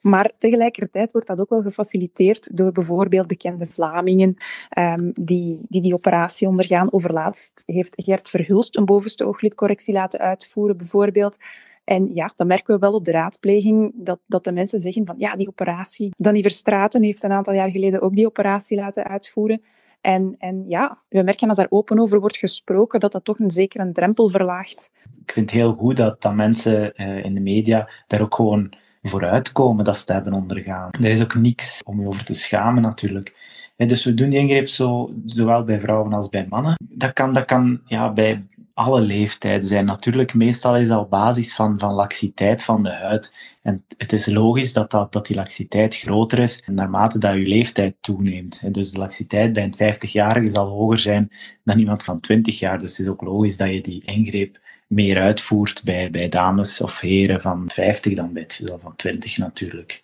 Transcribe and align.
Maar 0.00 0.30
tegelijkertijd 0.38 1.12
wordt 1.12 1.26
dat 1.26 1.38
ook 1.38 1.48
wel 1.48 1.62
gefaciliteerd 1.62 2.56
door 2.56 2.72
bijvoorbeeld 2.72 3.26
bekende 3.26 3.66
Vlamingen 3.66 4.36
um, 4.78 5.10
die, 5.12 5.66
die 5.68 5.80
die 5.80 5.94
operatie 5.94 6.48
ondergaan. 6.48 6.92
Overlaatst 6.92 7.62
heeft 7.66 7.94
Gert 7.96 8.28
Verhulst 8.28 8.76
een 8.76 8.84
bovenste 8.84 9.26
ooglidcorrectie 9.26 9.94
laten 9.94 10.20
uitvoeren, 10.20 10.76
bijvoorbeeld. 10.76 11.36
En 11.84 12.14
ja, 12.14 12.32
dan 12.36 12.46
merken 12.46 12.74
we 12.74 12.80
wel 12.80 12.92
op 12.92 13.04
de 13.04 13.10
raadpleging 13.10 13.92
dat, 13.94 14.18
dat 14.26 14.44
de 14.44 14.52
mensen 14.52 14.82
zeggen 14.82 15.06
van 15.06 15.14
ja, 15.18 15.36
die 15.36 15.48
operatie. 15.48 16.10
Danny 16.16 16.42
Verstraten 16.42 17.02
heeft 17.02 17.24
een 17.24 17.32
aantal 17.32 17.54
jaar 17.54 17.70
geleden 17.70 18.00
ook 18.00 18.14
die 18.14 18.26
operatie 18.26 18.76
laten 18.76 19.04
uitvoeren. 19.04 19.62
En, 20.00 20.34
en 20.38 20.64
ja, 20.68 20.98
we 21.08 21.22
merken 21.22 21.48
als 21.48 21.56
daar 21.56 21.66
open 21.68 21.98
over 21.98 22.20
wordt 22.20 22.36
gesproken, 22.36 23.00
dat 23.00 23.12
dat 23.12 23.24
toch 23.24 23.38
een 23.38 23.50
zeker 23.50 23.80
een 23.80 23.92
drempel 23.92 24.28
verlaagt. 24.28 24.90
Ik 25.26 25.32
vind 25.32 25.50
het 25.50 25.60
heel 25.60 25.74
goed 25.74 25.96
dat, 25.96 26.22
dat 26.22 26.34
mensen 26.34 26.92
uh, 26.96 27.24
in 27.24 27.34
de 27.34 27.40
media 27.40 27.88
daar 28.06 28.20
ook 28.20 28.34
gewoon 28.34 28.72
vooruitkomen 29.02 29.84
dat 29.84 29.98
ze 29.98 30.12
hebben 30.12 30.32
ondergaan. 30.32 30.90
Er 30.90 31.10
is 31.10 31.22
ook 31.22 31.34
niks 31.34 31.82
om 31.82 32.00
je 32.00 32.06
over 32.06 32.24
te 32.24 32.34
schamen 32.34 32.82
natuurlijk. 32.82 33.34
dus 33.76 34.04
we 34.04 34.14
doen 34.14 34.28
die 34.28 34.38
ingreep 34.38 34.68
zo, 34.68 35.14
zowel 35.24 35.64
bij 35.64 35.80
vrouwen 35.80 36.12
als 36.12 36.28
bij 36.28 36.46
mannen. 36.48 36.74
Dat 36.88 37.12
kan, 37.12 37.32
dat 37.32 37.44
kan 37.44 37.80
ja, 37.86 38.12
bij 38.12 38.46
alle 38.74 39.00
leeftijden 39.00 39.68
zijn. 39.68 39.84
Natuurlijk, 39.84 40.34
meestal 40.34 40.76
is 40.76 40.88
dat 40.88 41.00
op 41.00 41.10
basis 41.10 41.54
van, 41.54 41.78
van 41.78 41.92
laxiteit 41.92 42.62
van 42.62 42.82
de 42.82 42.92
huid. 42.92 43.34
En 43.62 43.84
het 43.96 44.12
is 44.12 44.26
logisch 44.26 44.72
dat, 44.72 44.90
dat, 44.90 45.12
dat 45.12 45.26
die 45.26 45.36
laxiteit 45.36 45.96
groter 45.96 46.38
is 46.38 46.62
naarmate 46.66 47.18
dat 47.18 47.34
je 47.34 47.46
leeftijd 47.46 47.96
toeneemt. 48.00 48.74
Dus 48.74 48.90
de 48.90 48.98
laxiteit 48.98 49.52
bij 49.52 49.64
een 49.64 49.94
50-jarige 49.94 50.46
zal 50.46 50.68
hoger 50.68 50.98
zijn 50.98 51.32
dan 51.64 51.78
iemand 51.78 52.02
van 52.02 52.20
20 52.20 52.58
jaar. 52.58 52.78
Dus 52.78 52.90
het 52.96 53.06
is 53.06 53.12
ook 53.12 53.22
logisch 53.22 53.56
dat 53.56 53.68
je 53.68 53.80
die 53.80 54.04
ingreep 54.04 54.60
meer 54.88 55.20
uitvoert 55.20 55.82
bij, 55.84 56.10
bij 56.10 56.28
dames 56.28 56.80
of 56.80 57.00
heren 57.00 57.40
van 57.40 57.70
50 57.70 58.12
dan 58.12 58.32
bij 58.32 58.42
het 58.42 58.60
van 58.80 58.96
20 58.96 59.38
natuurlijk. 59.38 60.02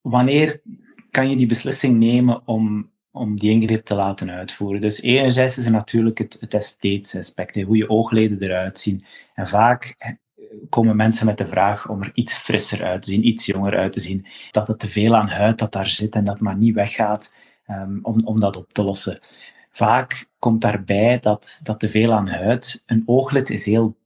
Wanneer 0.00 0.60
kan 1.10 1.30
je 1.30 1.36
die 1.36 1.46
beslissing 1.46 1.98
nemen 1.98 2.46
om, 2.46 2.90
om 3.14 3.38
die 3.38 3.50
ingreep 3.50 3.84
te 3.84 3.94
laten 3.94 4.30
uitvoeren? 4.30 4.80
Dus 4.80 5.02
enerzijds 5.02 5.58
is 5.58 5.64
er 5.64 5.70
natuurlijk 5.70 6.18
het, 6.18 6.36
het 6.40 6.54
esthetische 6.54 7.18
aspect, 7.18 7.62
hoe 7.62 7.76
je 7.76 7.88
oogleden 7.88 8.42
eruit 8.42 8.78
zien. 8.78 9.04
En 9.34 9.48
vaak 9.48 9.96
komen 10.68 10.96
mensen 10.96 11.26
met 11.26 11.38
de 11.38 11.46
vraag 11.46 11.88
om 11.88 12.02
er 12.02 12.10
iets 12.14 12.36
frisser 12.36 12.84
uit 12.84 13.02
te 13.02 13.10
zien, 13.10 13.26
iets 13.26 13.46
jonger 13.46 13.76
uit 13.76 13.92
te 13.92 14.00
zien. 14.00 14.26
Dat 14.50 14.68
het 14.68 14.78
te 14.78 14.88
veel 14.88 15.16
aan 15.16 15.28
huid 15.28 15.58
dat 15.58 15.72
daar 15.72 15.86
zit 15.86 16.14
en 16.14 16.24
dat 16.24 16.40
maar 16.40 16.56
niet 16.56 16.74
weggaat 16.74 17.32
um, 17.70 17.98
om, 18.02 18.20
om 18.24 18.40
dat 18.40 18.56
op 18.56 18.72
te 18.72 18.82
lossen. 18.82 19.18
Vaak 19.70 20.26
komt 20.38 20.60
daarbij 20.60 21.18
dat, 21.20 21.60
dat 21.62 21.80
te 21.80 21.88
veel 21.88 22.12
aan 22.12 22.28
huid. 22.28 22.82
Een 22.86 23.02
ooglid 23.06 23.50
is 23.50 23.64
heel, 23.64 23.96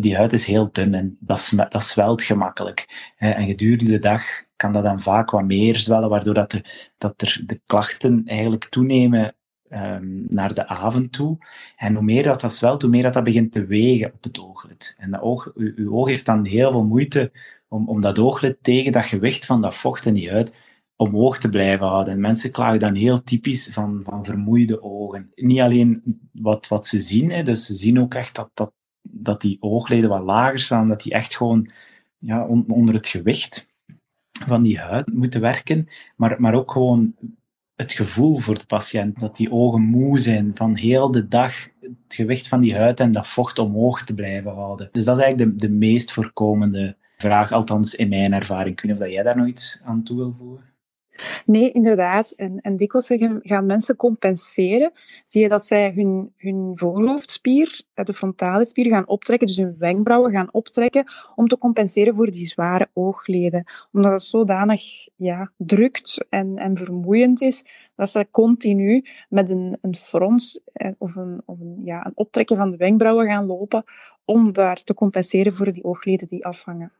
die 0.00 0.16
huid 0.16 0.32
is 0.32 0.46
heel 0.46 0.68
dun 0.72 0.94
en 0.94 1.16
dat, 1.20 1.52
dat 1.68 1.84
zwelt 1.84 2.22
gemakkelijk. 2.22 3.12
En 3.16 3.46
gedurende 3.46 3.90
de 3.90 3.98
dag 3.98 4.22
kan 4.56 4.72
dat 4.72 4.84
dan 4.84 5.00
vaak 5.00 5.30
wat 5.30 5.44
meer 5.44 5.76
zwellen, 5.76 6.08
waardoor 6.08 6.34
dat, 6.34 6.50
de, 6.50 6.64
dat 6.98 7.22
er 7.22 7.42
de 7.46 7.60
klachten 7.66 8.22
eigenlijk 8.24 8.64
toenemen 8.64 9.34
um, 9.70 10.26
naar 10.28 10.54
de 10.54 10.66
avond 10.66 11.12
toe. 11.12 11.38
En 11.76 11.94
hoe 11.94 12.04
meer 12.04 12.22
dat, 12.22 12.40
dat 12.40 12.52
zwelt, 12.52 12.82
hoe 12.82 12.90
meer 12.90 13.02
dat, 13.02 13.12
dat 13.12 13.24
begint 13.24 13.52
te 13.52 13.66
wegen 13.66 14.12
op 14.12 14.22
het 14.24 14.40
ooglid. 14.40 14.94
En 14.98 15.10
dat 15.10 15.20
oog, 15.20 15.50
uw, 15.54 15.72
uw 15.76 15.92
oog 15.92 16.08
heeft 16.08 16.26
dan 16.26 16.44
heel 16.44 16.70
veel 16.70 16.84
moeite 16.84 17.32
om, 17.68 17.88
om 17.88 18.00
dat 18.00 18.18
ooglid 18.18 18.58
tegen 18.62 18.92
dat 18.92 19.04
gewicht 19.04 19.46
van 19.46 19.62
dat 19.62 19.76
vocht 19.76 20.06
en 20.06 20.14
die 20.14 20.30
huid 20.30 20.54
omhoog 20.96 21.38
te 21.38 21.48
blijven 21.48 21.86
houden. 21.86 22.12
En 22.12 22.20
mensen 22.20 22.50
klagen 22.50 22.78
dan 22.78 22.94
heel 22.94 23.22
typisch 23.22 23.68
van, 23.72 24.00
van 24.04 24.24
vermoeide 24.24 24.82
ogen. 24.82 25.30
Niet 25.34 25.60
alleen 25.60 26.02
wat, 26.32 26.68
wat 26.68 26.86
ze 26.86 27.00
zien, 27.00 27.30
hè, 27.30 27.42
dus 27.42 27.66
ze 27.66 27.74
zien 27.74 28.00
ook 28.00 28.14
echt 28.14 28.34
dat, 28.34 28.50
dat, 28.54 28.72
dat 29.02 29.40
die 29.40 29.56
oogleden 29.60 30.08
wat 30.08 30.22
lager 30.22 30.58
staan, 30.58 30.88
dat 30.88 31.02
die 31.02 31.12
echt 31.12 31.36
gewoon 31.36 31.70
ja, 32.18 32.46
onder 32.46 32.94
het 32.94 33.06
gewicht 33.06 33.74
van 34.46 34.62
die 34.62 34.78
huid 34.78 35.12
moeten 35.12 35.40
werken, 35.40 35.88
maar, 36.16 36.40
maar 36.40 36.54
ook 36.54 36.72
gewoon 36.72 37.14
het 37.76 37.92
gevoel 37.92 38.36
voor 38.36 38.58
de 38.58 38.66
patiënt, 38.66 39.20
dat 39.20 39.36
die 39.36 39.50
ogen 39.50 39.82
moe 39.82 40.18
zijn 40.18 40.50
van 40.54 40.76
heel 40.76 41.10
de 41.10 41.28
dag 41.28 41.68
het 41.80 42.14
gewicht 42.14 42.48
van 42.48 42.60
die 42.60 42.76
huid 42.76 43.00
en 43.00 43.12
dat 43.12 43.28
vocht 43.28 43.58
omhoog 43.58 44.04
te 44.04 44.14
blijven 44.14 44.52
houden. 44.52 44.88
Dus 44.92 45.04
dat 45.04 45.16
is 45.18 45.22
eigenlijk 45.22 45.58
de, 45.60 45.66
de 45.66 45.72
meest 45.72 46.12
voorkomende 46.12 46.96
vraag, 47.16 47.52
althans 47.52 47.94
in 47.94 48.08
mijn 48.08 48.32
ervaring. 48.32 48.76
Ik 48.76 48.80
weet 48.80 48.92
niet 48.92 49.00
of 49.02 49.08
jij 49.08 49.22
daar 49.22 49.36
nog 49.36 49.46
iets 49.46 49.80
aan 49.84 50.02
toe 50.02 50.16
wil 50.16 50.34
voegen. 50.38 50.64
Nee, 51.46 51.70
inderdaad. 51.70 52.30
En, 52.30 52.60
en 52.60 52.76
dikwijls 52.76 53.12
gaan 53.42 53.66
mensen 53.66 53.96
compenseren. 53.96 54.92
Zie 55.26 55.42
je 55.42 55.48
dat 55.48 55.64
zij 55.64 55.92
hun, 55.94 56.32
hun 56.36 56.72
voorhoofdspier, 56.74 57.80
eh, 57.94 58.04
de 58.04 58.12
frontale 58.12 58.64
spier, 58.64 58.86
gaan 58.86 59.08
optrekken, 59.08 59.46
dus 59.46 59.56
hun 59.56 59.76
wenkbrauwen 59.78 60.32
gaan 60.32 60.48
optrekken, 60.52 61.04
om 61.34 61.48
te 61.48 61.58
compenseren 61.58 62.14
voor 62.14 62.30
die 62.30 62.46
zware 62.46 62.88
oogleden. 62.92 63.64
Omdat 63.92 64.12
het 64.12 64.22
zodanig 64.22 64.82
ja, 65.16 65.52
drukt 65.56 66.26
en, 66.28 66.56
en 66.56 66.76
vermoeiend 66.76 67.40
is, 67.40 67.64
dat 67.96 68.08
ze 68.08 68.26
continu 68.30 69.04
met 69.28 69.50
een, 69.50 69.78
een 69.80 69.94
frons 69.94 70.60
eh, 70.72 70.90
of, 70.98 71.16
een, 71.16 71.42
of 71.44 71.60
een, 71.60 71.80
ja, 71.84 72.06
een 72.06 72.16
optrekken 72.16 72.56
van 72.56 72.70
de 72.70 72.76
wenkbrauwen 72.76 73.26
gaan 73.26 73.46
lopen, 73.46 73.84
om 74.24 74.52
daar 74.52 74.82
te 74.82 74.94
compenseren 74.94 75.54
voor 75.54 75.72
die 75.72 75.84
oogleden 75.84 76.28
die 76.28 76.44
afhangen. 76.44 76.92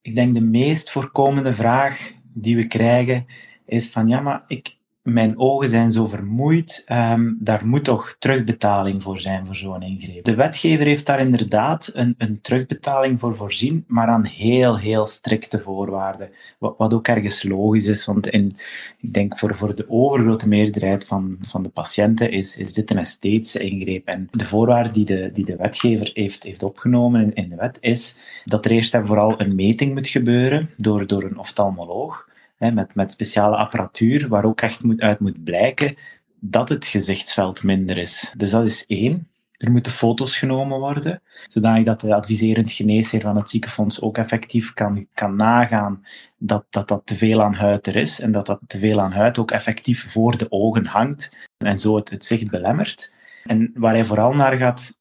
Ik 0.00 0.14
denk 0.14 0.34
de 0.34 0.40
meest 0.40 0.90
voorkomende 0.90 1.52
vraag 1.52 2.12
die 2.38 2.56
we 2.56 2.66
krijgen, 2.66 3.26
is 3.64 3.90
van 3.90 4.08
ja, 4.08 4.20
maar 4.20 4.44
ik, 4.46 4.76
mijn 5.06 5.38
ogen 5.38 5.68
zijn 5.68 5.90
zo 5.90 6.06
vermoeid, 6.06 6.84
um, 6.92 7.36
daar 7.40 7.66
moet 7.66 7.84
toch 7.84 8.16
terugbetaling 8.18 9.02
voor 9.02 9.18
zijn 9.18 9.46
voor 9.46 9.56
zo'n 9.56 9.82
ingreep. 9.82 10.24
De 10.24 10.34
wetgever 10.34 10.86
heeft 10.86 11.06
daar 11.06 11.20
inderdaad 11.20 11.90
een, 11.92 12.14
een 12.18 12.40
terugbetaling 12.40 13.20
voor 13.20 13.36
voorzien, 13.36 13.84
maar 13.86 14.08
aan 14.08 14.24
heel, 14.24 14.76
heel 14.76 15.06
strikte 15.06 15.60
voorwaarden. 15.60 16.30
Wat, 16.58 16.74
wat 16.78 16.94
ook 16.94 17.08
ergens 17.08 17.42
logisch 17.42 17.86
is, 17.86 18.04
want 18.04 18.28
in, 18.28 18.56
ik 19.00 19.12
denk 19.12 19.38
voor, 19.38 19.54
voor 19.54 19.74
de 19.74 19.86
overgrote 19.88 20.48
meerderheid 20.48 21.06
van, 21.06 21.38
van 21.40 21.62
de 21.62 21.68
patiënten 21.68 22.30
is, 22.30 22.56
is 22.56 22.72
dit 22.72 22.90
een 22.90 22.98
esthetische 22.98 23.60
ingreep. 23.60 24.06
En 24.06 24.28
de 24.30 24.44
voorwaarde 24.44 24.90
die 24.90 25.04
de, 25.04 25.30
die 25.32 25.44
de 25.44 25.56
wetgever 25.56 26.10
heeft, 26.12 26.42
heeft 26.42 26.62
opgenomen 26.62 27.22
in, 27.22 27.34
in 27.34 27.48
de 27.48 27.56
wet 27.56 27.78
is 27.80 28.16
dat 28.44 28.64
er 28.64 28.70
eerst 28.70 28.94
en 28.94 29.06
vooral 29.06 29.40
een 29.40 29.54
meting 29.54 29.94
moet 29.94 30.08
gebeuren 30.08 30.70
door, 30.76 31.06
door 31.06 31.22
een 31.22 31.38
oftalmoloog 31.38 32.25
met, 32.58 32.94
met 32.94 33.12
speciale 33.12 33.56
apparatuur, 33.56 34.28
waar 34.28 34.44
ook 34.44 34.60
echt 34.60 34.82
moet, 34.82 35.00
uit 35.00 35.20
moet 35.20 35.44
blijken 35.44 35.96
dat 36.40 36.68
het 36.68 36.86
gezichtsveld 36.86 37.62
minder 37.62 37.98
is. 37.98 38.32
Dus 38.36 38.50
dat 38.50 38.64
is 38.64 38.86
één. 38.86 39.28
Er 39.56 39.70
moeten 39.70 39.92
foto's 39.92 40.38
genomen 40.38 40.78
worden, 40.78 41.22
zodat 41.46 42.00
de 42.00 42.14
adviserend 42.14 42.72
geneesheer 42.72 43.20
van 43.20 43.36
het 43.36 43.50
ziekenfonds 43.50 44.00
ook 44.00 44.18
effectief 44.18 44.72
kan, 44.72 45.06
kan 45.14 45.36
nagaan 45.36 46.04
dat, 46.38 46.64
dat 46.70 46.88
dat 46.88 47.02
te 47.04 47.14
veel 47.14 47.42
aan 47.42 47.54
huid 47.54 47.86
er 47.86 47.96
is 47.96 48.20
en 48.20 48.32
dat 48.32 48.46
dat 48.46 48.60
te 48.66 48.78
veel 48.78 49.00
aan 49.00 49.12
huid 49.12 49.38
ook 49.38 49.50
effectief 49.50 50.10
voor 50.10 50.36
de 50.36 50.46
ogen 50.50 50.86
hangt 50.86 51.32
en 51.56 51.78
zo 51.78 51.96
het, 51.96 52.10
het 52.10 52.24
zicht 52.24 52.50
belemmert. 52.50 53.14
En 53.44 53.70
waar 53.74 53.94
hij 53.94 54.04
vooral 54.04 54.32
naar 54.32 54.56
gaat 54.56 54.94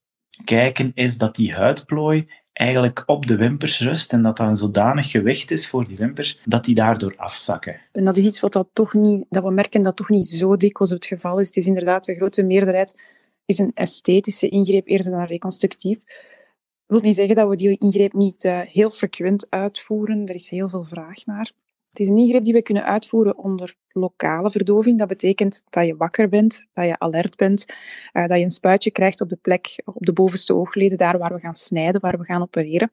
kijken, 0.44 0.92
is 0.94 1.18
dat 1.18 1.36
die 1.36 1.54
huidplooi 1.54 2.30
eigenlijk 2.56 3.04
op 3.06 3.28
de 3.28 3.36
wimpers 3.36 3.82
rust 3.82 4.14
en 4.14 4.22
dat 4.22 4.38
dat 4.38 4.48
een 4.48 4.56
zodanig 4.56 5.12
gewicht 5.12 5.52
is 5.52 5.68
voor 5.68 5.88
die 5.88 5.98
wimpers 5.98 6.40
dat 6.46 6.66
die 6.66 6.76
daardoor 6.76 7.14
afzakken. 7.18 7.82
En 7.92 8.06
dat 8.06 8.18
is 8.18 8.26
iets 8.26 8.40
wat 8.40 8.54
dat 8.54 8.68
toch 8.74 8.94
niet, 8.94 9.26
dat 9.30 9.44
we 9.44 9.52
merken 9.52 9.82
dat 9.82 9.96
toch 9.96 10.10
niet 10.10 10.28
zo 10.28 10.56
dikwijls 10.56 10.94
het 10.94 11.06
geval 11.06 11.40
is. 11.40 11.48
Het 11.48 11.58
is 11.58 11.68
inderdaad 11.68 12.06
de 12.06 12.16
grote 12.16 12.44
meerderheid 12.44 12.96
is 13.46 13.58
een 13.58 13.72
esthetische 13.74 14.50
ingreep 14.50 14.88
eerder 14.88 15.12
dan 15.12 15.24
reconstructief. 15.24 16.00
Dat 16.06 16.98
wil 16.98 17.00
niet 17.00 17.16
zeggen 17.16 17.36
dat 17.36 17.50
we 17.50 17.56
die 17.56 17.78
ingreep 17.78 18.14
niet 18.14 18.44
uh, 18.44 18.60
heel 18.60 18.90
frequent 18.90 19.48
uitvoeren. 19.50 20.26
Er 20.28 20.34
is 20.34 20.50
heel 20.50 20.70
veel 20.70 20.84
vraag 20.84 21.26
naar. 21.26 21.52
Het 21.96 22.04
is 22.04 22.10
een 22.10 22.18
ingreep 22.18 22.44
die 22.44 22.54
we 22.54 22.62
kunnen 22.62 22.86
uitvoeren 22.86 23.38
onder 23.38 23.76
lokale 23.92 24.52
verdoving. 24.52 24.98
Dat 24.98 25.08
betekent 25.08 25.64
dat 25.70 25.86
je 25.86 25.96
wakker 25.96 26.30
bent, 26.30 26.66
dat 26.74 26.86
je 26.86 27.00
alert 27.00 27.36
bent, 27.36 27.66
uh, 28.14 28.28
dat 28.28 28.38
je 28.38 28.44
een 28.44 28.52
spuitje 28.52 28.92
krijgt 28.92 29.22
op 29.22 29.30
de 29.30 29.36
plek, 29.42 29.82
op 29.86 30.06
de 30.06 30.14
bovenste 30.14 30.54
oogleden, 30.54 30.98
daar 30.98 31.18
waar 31.18 31.34
we 31.34 31.40
gaan 31.40 31.56
snijden, 31.56 32.02
waar 32.02 32.18
we 32.18 32.26
gaan 32.26 32.42
opereren. 32.42 32.92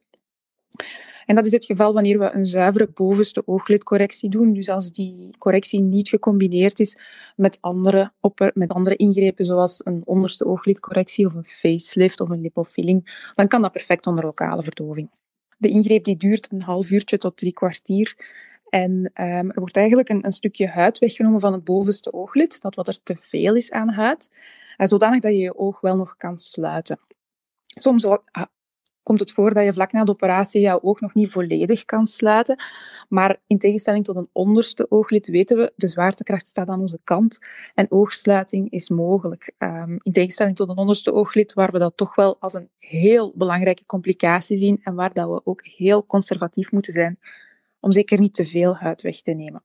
En 1.26 1.34
dat 1.34 1.46
is 1.46 1.52
het 1.52 1.64
geval 1.64 1.92
wanneer 1.92 2.18
we 2.18 2.30
een 2.30 2.46
zuivere 2.46 2.88
bovenste 2.94 3.42
ooglidcorrectie 3.46 4.30
doen. 4.30 4.52
Dus 4.52 4.68
als 4.68 4.92
die 4.92 5.30
correctie 5.38 5.80
niet 5.80 6.08
gecombineerd 6.08 6.80
is 6.80 6.98
met 7.36 7.58
andere, 7.60 8.12
met 8.54 8.70
andere 8.70 8.96
ingrepen, 8.96 9.44
zoals 9.44 9.80
een 9.84 10.02
onderste 10.04 10.46
ooglidcorrectie 10.46 11.26
of 11.26 11.34
een 11.34 11.44
facelift 11.44 12.20
of 12.20 12.28
een 12.28 12.40
lipofilling, 12.40 13.30
dan 13.34 13.48
kan 13.48 13.62
dat 13.62 13.72
perfect 13.72 14.06
onder 14.06 14.24
lokale 14.24 14.62
verdoving. 14.62 15.10
De 15.58 15.68
ingreep 15.68 16.04
die 16.04 16.16
duurt 16.16 16.52
een 16.52 16.62
half 16.62 16.90
uurtje 16.90 17.18
tot 17.18 17.36
drie 17.36 17.52
kwartier. 17.52 18.16
En 18.72 18.90
um, 18.90 19.50
er 19.50 19.60
wordt 19.60 19.76
eigenlijk 19.76 20.08
een, 20.08 20.24
een, 20.24 20.32
stukje 20.32 20.68
huid 20.68 20.98
weggenomen 20.98 21.40
van 21.40 21.52
het 21.52 21.64
bovenste 21.64 22.12
ooglid, 22.12 22.60
dat 22.60 22.74
wat 22.74 22.88
er 22.88 23.02
te 23.02 23.14
veel 23.18 23.56
is 23.56 23.70
aan 23.70 23.88
huid, 23.88 24.30
en 24.76 24.88
zodanig 24.88 25.20
dat 25.20 25.32
je 25.32 25.38
je 25.38 25.58
oog 25.58 25.80
wel 25.80 25.96
nog 25.96 26.16
kan 26.16 26.38
sluiten. 26.38 26.98
Soms 27.66 28.06
komt 29.02 29.20
het 29.20 29.32
voor 29.32 29.54
dat 29.54 29.64
je 29.64 29.72
vlak 29.72 29.92
na 29.92 30.04
de 30.04 30.10
operatie 30.10 30.60
jouw 30.60 30.80
oog 30.82 31.00
nog 31.00 31.14
niet 31.14 31.30
volledig 31.30 31.84
kan 31.84 32.06
sluiten. 32.06 32.56
Maar 33.08 33.40
in 33.46 33.58
tegenstelling 33.58 34.04
tot 34.04 34.16
een 34.16 34.28
onderste 34.32 34.90
ooglid 34.90 35.26
weten 35.26 35.56
we, 35.56 35.72
de 35.76 35.88
zwaartekracht 35.88 36.46
staat 36.46 36.68
aan 36.68 36.80
onze 36.80 37.00
kant 37.04 37.38
en 37.74 37.90
oogsluiting 37.90 38.70
is 38.70 38.90
mogelijk. 38.90 39.52
Um, 39.58 39.98
in 40.02 40.12
tegenstelling 40.12 40.56
tot 40.56 40.68
een 40.68 40.76
onderste 40.76 41.12
ooglid, 41.12 41.52
waar 41.52 41.72
we 41.72 41.78
dat 41.78 41.96
toch 41.96 42.14
wel 42.14 42.36
als 42.40 42.54
een 42.54 42.68
heel 42.78 43.32
belangrijke 43.34 43.86
complicatie 43.86 44.58
zien 44.58 44.80
en 44.82 44.94
waar 44.94 45.12
dat 45.12 45.28
we 45.28 45.40
ook 45.44 45.66
heel 45.66 46.06
conservatief 46.06 46.72
moeten 46.72 46.92
zijn 46.92 47.18
om 47.82 47.92
zeker 47.92 48.20
niet 48.20 48.34
te 48.34 48.46
veel 48.46 48.76
huid 48.76 49.02
weg 49.02 49.20
te 49.20 49.30
nemen. 49.30 49.62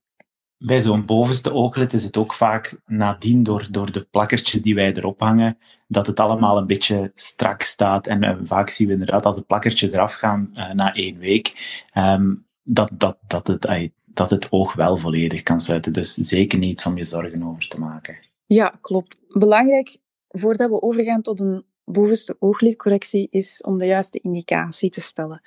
Bij 0.58 0.80
zo'n 0.80 1.04
bovenste 1.04 1.52
ooglid 1.52 1.92
is 1.92 2.04
het 2.04 2.16
ook 2.16 2.32
vaak 2.32 2.80
nadien 2.86 3.42
door, 3.42 3.66
door 3.70 3.92
de 3.92 4.06
plakkertjes 4.10 4.62
die 4.62 4.74
wij 4.74 4.92
erop 4.92 5.20
hangen, 5.20 5.58
dat 5.86 6.06
het 6.06 6.20
allemaal 6.20 6.56
een 6.56 6.66
beetje 6.66 7.10
strak 7.14 7.62
staat. 7.62 8.06
En 8.06 8.46
vaak 8.46 8.68
zien 8.68 8.86
we 8.86 8.92
inderdaad 8.92 9.26
als 9.26 9.36
de 9.36 9.42
plakkertjes 9.42 9.92
eraf 9.92 10.12
gaan 10.12 10.50
uh, 10.54 10.72
na 10.72 10.94
één 10.94 11.18
week, 11.18 11.78
um, 11.94 12.46
dat, 12.62 12.90
dat, 12.92 13.18
dat, 13.26 13.46
het, 13.46 13.90
dat 14.04 14.30
het 14.30 14.46
oog 14.50 14.74
wel 14.74 14.96
volledig 14.96 15.42
kan 15.42 15.60
sluiten. 15.60 15.92
Dus 15.92 16.14
zeker 16.14 16.58
niets 16.58 16.86
om 16.86 16.96
je 16.96 17.04
zorgen 17.04 17.42
over 17.42 17.68
te 17.68 17.80
maken. 17.80 18.16
Ja, 18.46 18.78
klopt. 18.80 19.18
Belangrijk 19.28 19.96
voordat 20.28 20.70
we 20.70 20.82
overgaan 20.82 21.22
tot 21.22 21.40
een 21.40 21.64
bovenste 21.84 22.36
ooglidcorrectie 22.38 23.28
is 23.30 23.62
om 23.62 23.78
de 23.78 23.86
juiste 23.86 24.18
indicatie 24.18 24.90
te 24.90 25.00
stellen. 25.00 25.42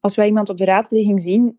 Als 0.00 0.16
wij 0.16 0.26
iemand 0.26 0.48
op 0.48 0.58
de 0.58 0.64
raadpleging 0.64 1.22
zien 1.22 1.58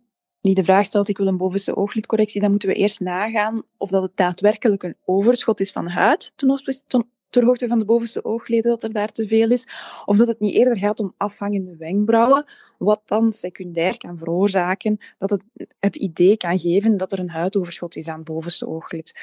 die 0.50 0.64
de 0.64 0.72
vraag 0.72 0.86
stelt, 0.86 1.10
ik 1.10 1.18
wil 1.18 1.28
een 1.28 1.38
bovenste 1.38 1.76
ooglidcorrectie, 1.76 2.42
dan 2.42 2.50
moeten 2.50 2.70
we 2.70 2.76
eerst 2.76 3.00
nagaan 3.00 3.64
of 3.78 3.90
dat 3.90 4.02
het 4.02 4.16
daadwerkelijk 4.16 4.84
een 4.84 4.96
overschot 5.06 5.60
is 5.60 5.72
van 5.72 5.88
huid 5.88 6.32
ten 6.36 6.50
opzichte 6.50 7.06
ter 7.30 7.46
hoogte 7.46 7.68
van 7.68 7.80
de 7.80 7.86
bovenste 7.86 8.24
oogleden, 8.24 8.72
dat 8.72 8.84
er 8.84 8.94
daar 8.94 9.12
te 9.12 9.28
veel 9.28 9.52
is, 9.52 9.68
of 10.06 10.18
dat 10.18 10.28
het 10.28 10.40
niet 10.40 10.54
eerder 10.54 10.78
gaat 10.78 11.00
om 11.00 11.14
afhangende 11.18 11.76
wenkbrauwen, 11.78 12.46
wat 12.78 13.02
dan 13.06 13.34
secundair 13.34 13.98
kan 13.98 14.18
veroorzaken 14.18 14.98
dat 15.18 15.30
het 15.30 15.44
het 15.80 15.96
idee 15.96 16.38
kan 16.38 16.60
geven 16.60 16.98
dat 16.98 17.12
er 17.12 17.20
een 17.20 17.30
huidoverschot 17.30 17.96
is 17.96 18.08
aan 18.08 18.16
het 18.16 18.28
bovenste 18.28 18.68
ooglid. 18.68 19.20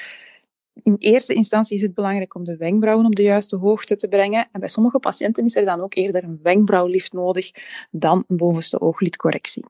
In 0.83 0.95
eerste 0.97 1.33
instantie 1.33 1.75
is 1.75 1.81
het 1.81 1.93
belangrijk 1.93 2.35
om 2.35 2.43
de 2.43 2.57
wenkbrauwen 2.57 3.05
op 3.05 3.15
de 3.15 3.23
juiste 3.23 3.55
hoogte 3.55 3.95
te 3.95 4.07
brengen. 4.07 4.47
En 4.51 4.59
bij 4.59 4.69
sommige 4.69 4.99
patiënten 4.99 5.45
is 5.45 5.55
er 5.55 5.65
dan 5.65 5.81
ook 5.81 5.95
eerder 5.95 6.23
een 6.23 6.39
wenkbrauwlift 6.43 7.13
nodig 7.13 7.51
dan 7.91 8.23
een 8.27 8.37
bovenste 8.37 8.81
ooglidcorrectie. 8.81 9.63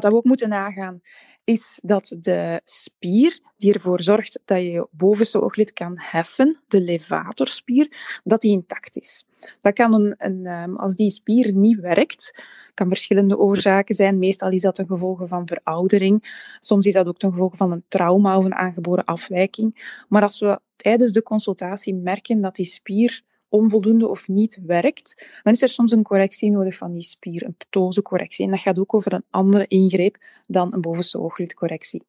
Wat 0.00 0.04
we 0.04 0.18
ook 0.18 0.24
moeten 0.24 0.48
nagaan, 0.48 1.00
is 1.44 1.78
dat 1.82 2.16
de 2.20 2.60
spier 2.64 3.40
die 3.56 3.72
ervoor 3.72 4.02
zorgt 4.02 4.40
dat 4.44 4.58
je 4.58 4.70
je 4.70 4.88
bovenste 4.90 5.42
ooglid 5.42 5.72
kan 5.72 5.94
heffen, 5.96 6.60
de 6.68 6.80
levatorspier, 6.80 8.18
dat 8.24 8.40
die 8.40 8.50
intact 8.52 8.96
is. 8.96 9.26
Dat 9.60 9.72
kan 9.72 9.94
een, 9.94 10.14
een, 10.18 10.46
ehm, 10.46 10.76
als 10.76 10.94
die 10.94 11.10
spier 11.10 11.52
niet 11.52 11.80
werkt, 11.80 12.42
kan 12.74 12.88
verschillende 12.88 13.38
oorzaken 13.38 13.94
zijn. 13.94 14.18
Meestal 14.18 14.50
is 14.50 14.62
dat 14.62 14.74
ten 14.74 14.86
gevolge 14.86 15.26
van 15.26 15.46
veroudering. 15.46 16.44
Soms 16.60 16.86
is 16.86 16.94
dat 16.94 17.06
ook 17.06 17.18
ten 17.18 17.30
gevolge 17.30 17.56
van 17.56 17.72
een 17.72 17.84
trauma 17.88 18.38
of 18.38 18.44
een 18.44 18.54
aangeboren 18.54 19.04
afwijking. 19.04 19.94
Maar 20.08 20.22
als 20.22 20.38
we 20.38 20.60
tijdens 20.76 21.12
de 21.12 21.22
consultatie 21.22 21.94
merken 21.94 22.40
dat 22.40 22.56
die 22.56 22.64
spier 22.64 23.22
onvoldoende 23.48 24.08
of 24.08 24.28
niet 24.28 24.58
werkt, 24.66 25.26
dan 25.42 25.52
is 25.52 25.62
er 25.62 25.68
soms 25.68 25.92
een 25.92 26.02
correctie 26.02 26.50
nodig 26.50 26.76
van 26.76 26.92
die 26.92 27.02
spier, 27.02 27.44
een 27.44 27.56
ptosecorrectie. 27.56 28.44
En 28.44 28.50
dat 28.50 28.60
gaat 28.60 28.78
ook 28.78 28.94
over 28.94 29.12
een 29.12 29.24
andere 29.30 29.66
ingreep 29.66 30.16
dan 30.46 30.74
een 30.74 30.80
bovenste 30.80 31.18
ooglidcorrectie. 31.18 32.02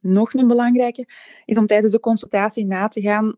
Nog 0.00 0.34
een 0.34 0.48
belangrijke 0.48 1.06
is 1.44 1.56
om 1.56 1.66
tijdens 1.66 1.92
de 1.92 2.00
consultatie 2.00 2.66
na 2.66 2.88
te 2.88 3.00
gaan 3.00 3.36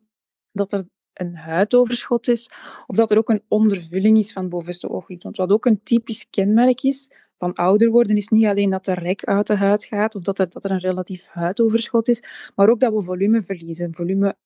dat 0.53 0.73
er 0.73 0.87
een 1.13 1.37
huidoverschot 1.37 2.29
is 2.29 2.51
of 2.87 2.97
dat 2.97 3.11
er 3.11 3.19
ook 3.19 3.29
een 3.29 3.43
ondervulling 3.49 4.19
is 4.19 4.33
van 4.33 4.49
bovenste 4.49 4.89
ooglid. 4.89 5.23
Want 5.23 5.37
wat 5.37 5.53
ook 5.53 5.67
een 5.67 5.83
typisch 5.83 6.27
kenmerk 6.31 6.83
is 6.83 7.11
van 7.39 7.55
ouder 7.55 7.91
worden, 7.91 8.17
is 8.17 8.29
niet 8.29 8.47
alleen 8.47 8.71
dat 8.71 8.85
de 8.85 8.95
rek 8.95 9.25
uit 9.25 9.47
de 9.47 9.57
huid 9.57 9.85
gaat 9.85 10.15
of 10.15 10.23
dat 10.23 10.39
er, 10.39 10.51
dat 10.51 10.65
er 10.65 10.71
een 10.71 10.79
relatief 10.79 11.27
huidoverschot 11.27 12.09
is, 12.09 12.23
maar 12.55 12.69
ook 12.69 12.81
dat 12.81 12.93
we 12.93 13.03
volume 13.03 13.43
verliezen. 13.43 13.95
Volume 13.95 14.37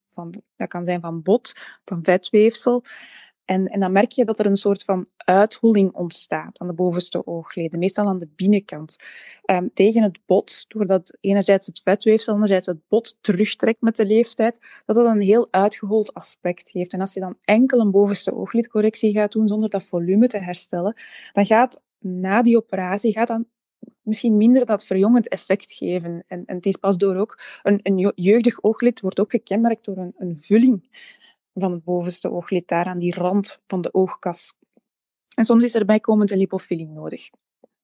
dat 0.56 0.68
kan 0.68 0.84
zijn 0.84 1.00
van 1.00 1.22
bot, 1.22 1.52
van 1.84 2.00
vetweefsel. 2.02 2.84
En, 3.44 3.66
en 3.66 3.80
dan 3.80 3.92
merk 3.92 4.10
je 4.10 4.24
dat 4.24 4.38
er 4.38 4.46
een 4.46 4.56
soort 4.56 4.84
van 4.84 5.06
uitholling 5.16 5.92
ontstaat 5.92 6.60
aan 6.60 6.66
de 6.66 6.72
bovenste 6.72 7.26
oogleden, 7.26 7.78
meestal 7.78 8.06
aan 8.06 8.18
de 8.18 8.28
binnenkant. 8.36 8.96
Um, 9.50 9.70
tegen 9.74 10.02
het 10.02 10.18
bot, 10.26 10.64
doordat 10.68 11.16
enerzijds 11.20 11.66
het 11.66 11.80
vetweefsel, 11.84 12.32
anderzijds 12.32 12.66
het 12.66 12.88
bot 12.88 13.18
terugtrekt 13.20 13.80
met 13.80 13.96
de 13.96 14.06
leeftijd, 14.06 14.58
dat 14.86 14.96
dat 14.96 15.06
een 15.06 15.20
heel 15.20 15.48
uitgehold 15.50 16.14
aspect 16.14 16.70
geeft. 16.70 16.92
En 16.92 17.00
als 17.00 17.14
je 17.14 17.20
dan 17.20 17.36
enkel 17.44 17.80
een 17.80 17.90
bovenste 17.90 18.34
ooglidcorrectie 18.34 19.12
gaat 19.12 19.32
doen 19.32 19.48
zonder 19.48 19.70
dat 19.70 19.84
volume 19.84 20.26
te 20.26 20.38
herstellen, 20.38 21.00
dan 21.32 21.46
gaat 21.46 21.82
na 21.98 22.42
die 22.42 22.56
operatie 22.56 23.12
gaat 23.12 23.28
dan 23.28 23.46
misschien 24.10 24.36
minder 24.36 24.66
dat 24.66 24.84
verjongend 24.84 25.28
effect 25.28 25.72
geven. 25.72 26.24
En, 26.26 26.44
en 26.44 26.56
het 26.56 26.66
is 26.66 26.76
pas 26.76 26.96
door 26.96 27.16
ook 27.16 27.40
een, 27.62 27.80
een 27.82 28.12
jeugdig 28.14 28.62
ooglid 28.62 29.00
wordt 29.00 29.20
ook 29.20 29.30
gekenmerkt 29.30 29.84
door 29.84 29.96
een, 29.96 30.14
een 30.18 30.38
vulling 30.38 30.88
van 31.54 31.72
het 31.72 31.84
bovenste 31.84 32.30
ooglid, 32.30 32.68
daar 32.68 32.84
aan 32.84 32.98
die 32.98 33.14
rand 33.14 33.60
van 33.66 33.80
de 33.80 33.94
oogkas. 33.94 34.54
En 35.34 35.44
soms 35.44 35.64
is 35.64 35.74
er 35.74 35.84
bijkomend 35.84 36.30
een 36.30 36.38
lipofilling 36.38 36.90
nodig. 36.90 37.30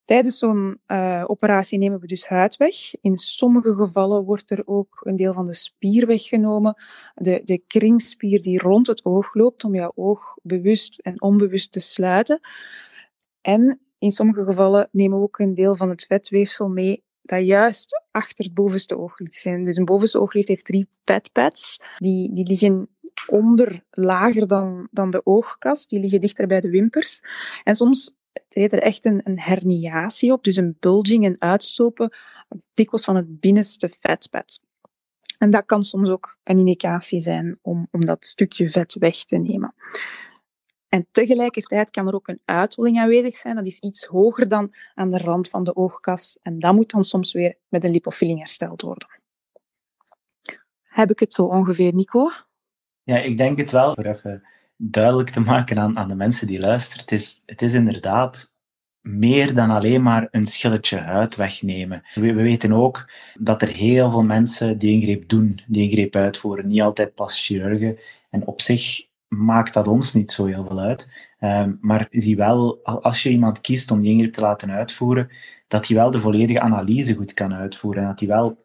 Tijdens 0.05 0.39
zo'n 0.39 0.81
uh, 0.87 1.25
operatie 1.27 1.79
nemen 1.79 2.01
we 2.01 2.07
dus 2.07 2.27
huid 2.27 2.57
weg. 2.57 2.77
In 3.01 3.19
sommige 3.19 3.75
gevallen 3.75 4.25
wordt 4.25 4.51
er 4.51 4.63
ook 4.65 5.01
een 5.05 5.17
deel 5.17 5.33
van 5.33 5.45
de 5.45 5.55
spier 5.55 6.07
weggenomen, 6.07 6.83
de, 7.15 7.41
de 7.45 7.59
kringspier 7.59 8.43
die 8.43 8.59
rond 8.59 8.87
het 8.87 9.05
oog 9.05 9.35
loopt, 9.35 9.65
om 9.65 9.75
jouw 9.75 9.93
oog 9.95 10.39
bewust 10.43 10.99
en 10.99 11.23
onbewust 11.23 11.73
te 11.73 11.81
sluiten. 11.81 12.41
En 13.41 13.81
in 13.99 14.11
sommige 14.11 14.45
gevallen 14.45 14.89
nemen 14.93 15.19
we 15.19 15.25
ook 15.25 15.39
een 15.39 15.55
deel 15.55 15.77
van 15.77 15.89
het 15.89 16.05
vetweefsel 16.05 16.69
mee 16.69 17.05
dat 17.23 17.47
juist 17.47 18.05
achter 18.11 18.45
het 18.45 18.55
bovenste 18.55 18.99
ooglid 18.99 19.35
zijn. 19.35 19.65
Dus 19.65 19.77
een 19.77 19.85
bovenste 19.85 20.21
ooglid 20.21 20.49
heeft 20.49 20.65
drie 20.65 20.89
vetpads. 21.05 21.81
Die, 21.99 22.35
die 22.35 22.47
liggen 22.47 22.89
onder, 23.27 23.85
lager 23.91 24.47
dan, 24.47 24.89
dan 24.91 25.11
de 25.11 25.27
oogkas. 25.27 25.87
Die 25.87 26.01
liggen 26.01 26.21
dichter 26.21 26.47
bij 26.47 26.61
de 26.61 26.71
wimpers. 26.71 27.21
En 27.65 27.75
soms 27.75 28.17
treedt 28.49 28.73
er 28.73 28.83
echt 28.83 29.05
een, 29.05 29.21
een 29.25 29.41
herniatie 29.41 30.33
op, 30.33 30.45
dus 30.45 30.57
een 30.57 30.77
bulging 30.81 31.25
en 31.25 31.37
uitstopen, 31.39 32.17
dikwijls 32.73 33.05
van 33.05 33.17
het 33.17 33.41
binnenste 33.41 33.95
vetpad. 34.01 34.61
En 35.39 35.51
dat 35.51 35.67
kan 35.67 35.85
soms 35.85 36.09
ook 36.09 36.39
een 36.45 36.59
indicatie 36.59 37.21
zijn 37.21 37.59
om, 37.63 37.89
om 37.91 38.05
dat 38.05 38.25
stukje 38.25 38.69
vet 38.69 38.95
weg 38.95 39.25
te 39.25 39.37
nemen. 39.37 39.75
En 40.89 41.07
tegelijkertijd 41.11 41.91
kan 41.91 42.07
er 42.07 42.15
ook 42.15 42.29
een 42.29 42.41
uitholling 42.45 42.99
aanwezig 42.99 43.37
zijn. 43.37 43.57
Dat 43.57 43.67
is 43.67 43.79
iets 43.79 44.05
hoger 44.05 44.49
dan 44.49 44.75
aan 44.95 45.11
de 45.11 45.19
rand 45.19 45.49
van 45.49 45.65
de 45.65 45.77
oogkas. 45.77 46.39
En 46.43 46.59
dat 46.59 46.75
moet 46.75 46.91
dan 46.91 47.05
soms 47.05 47.33
weer 47.33 47.57
met 47.69 47.85
een 47.85 47.91
lipofilling 47.91 48.39
hersteld 48.39 48.83
worden. 48.83 49.09
Heb 50.83 51.11
ik 51.11 51.21
het 51.21 51.33
zo 51.33 51.43
ongeveer, 51.43 51.95
Nico? 51.95 52.31
Ja, 53.03 53.19
ik 53.19 53.37
denk 53.37 53.59
het 53.59 53.71
wel. 53.71 53.95
Voor 53.95 54.05
even 54.05 54.47
duidelijk 54.77 55.31
te 55.31 55.41
maken 55.41 55.79
aan, 55.79 55.99
aan 55.99 56.09
de 56.09 56.15
mensen 56.15 56.47
die 56.47 56.61
luisteren. 56.61 57.01
Het 57.01 57.13
is, 57.13 57.43
het 57.47 57.63
is 57.63 57.75
inderdaad 57.75 58.51
meer 59.01 59.55
dan 59.55 59.71
alleen 59.71 60.03
maar 60.03 60.29
een 60.31 60.47
schilletje 60.47 60.99
huid 60.99 61.37
wegnemen. 61.37 62.03
We, 62.15 62.33
weten 62.33 62.73
ook 62.73 63.11
dat 63.39 63.63
er 63.63 63.69
heel 63.69 64.11
veel 64.11 64.23
mensen 64.23 64.79
die 64.79 64.93
ingreep 64.93 65.29
doen, 65.29 65.61
die 65.67 65.91
ingreep 65.91 66.17
uitvoeren, 66.17 66.67
niet 66.67 66.83
altijd 66.83 67.15
pas 67.15 67.47
chirurgen. 67.47 67.99
En 68.31 68.47
op 68.47 68.61
zich 68.61 69.07
maakt 69.29 69.75
dat 69.75 69.89
ons 69.89 70.13
niet 70.13 70.31
zo 70.31 70.45
heel 70.45 70.67
veel 70.67 70.79
uit. 70.79 71.09
Ehm, 71.39 71.75
maar 71.81 72.07
zie 72.11 72.37
wel, 72.37 72.81
als 72.85 73.23
je 73.23 73.31
iemand 73.31 73.61
kiest 73.61 73.91
om 73.91 74.01
die 74.01 74.31
te 74.31 74.41
laten 74.41 74.71
uitvoeren, 74.71 75.29
dat 75.69 75.87
hij 75.87 75.97
wel 75.97 76.11
de 76.11 76.19
volledige 76.19 76.61
analyse 76.61 77.15
goed 77.15 77.35
kan 77.35 77.55
uitvoeren. 77.55 78.03
En 78.03 78.09
dat 78.09 78.19
hij 78.19 78.29
wel 78.29 78.57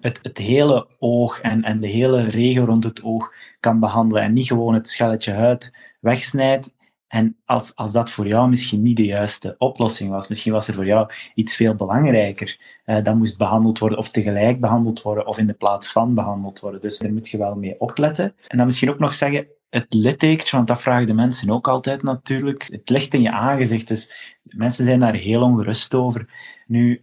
het, 0.00 0.20
het 0.22 0.38
hele 0.38 0.86
oog 0.98 1.40
en, 1.40 1.62
en 1.62 1.80
de 1.80 1.86
hele 1.86 2.24
regio 2.24 2.64
rond 2.64 2.84
het 2.84 3.02
oog 3.02 3.32
kan 3.60 3.80
behandelen. 3.80 4.22
En 4.22 4.32
niet 4.32 4.46
gewoon 4.46 4.74
het 4.74 4.88
schelletje 4.88 5.32
huid 5.32 5.72
wegsnijdt. 6.00 6.76
En 7.08 7.36
als, 7.44 7.74
als 7.74 7.92
dat 7.92 8.10
voor 8.10 8.26
jou 8.26 8.48
misschien 8.48 8.82
niet 8.82 8.96
de 8.96 9.04
juiste 9.04 9.54
oplossing 9.58 10.10
was, 10.10 10.28
misschien 10.28 10.52
was 10.52 10.68
er 10.68 10.74
voor 10.74 10.86
jou 10.86 11.10
iets 11.34 11.56
veel 11.56 11.74
belangrijker, 11.74 12.60
uh, 12.86 13.02
dat 13.02 13.14
moest 13.14 13.38
behandeld 13.38 13.78
worden 13.78 13.98
of 13.98 14.10
tegelijk 14.10 14.60
behandeld 14.60 15.02
worden 15.02 15.26
of 15.26 15.38
in 15.38 15.46
de 15.46 15.54
plaats 15.54 15.92
van 15.92 16.14
behandeld 16.14 16.60
worden. 16.60 16.80
Dus 16.80 16.98
daar 16.98 17.12
moet 17.12 17.28
je 17.28 17.38
wel 17.38 17.54
mee 17.54 17.80
opletten. 17.80 18.34
En 18.46 18.56
dan 18.56 18.66
misschien 18.66 18.90
ook 18.90 18.98
nog 18.98 19.12
zeggen, 19.12 19.46
het 19.68 19.94
littekentje, 19.94 20.56
want 20.56 20.68
dat 20.68 20.80
vragen 20.80 21.06
de 21.06 21.14
mensen 21.14 21.50
ook 21.50 21.68
altijd 21.68 22.02
natuurlijk. 22.02 22.62
Het 22.62 22.88
ligt 22.88 23.14
in 23.14 23.22
je 23.22 23.30
aangezicht, 23.30 23.88
dus 23.88 24.12
mensen 24.42 24.84
zijn 24.84 25.00
daar 25.00 25.14
heel 25.14 25.42
ongerust 25.42 25.94
over. 25.94 26.28
Nu, 26.66 27.02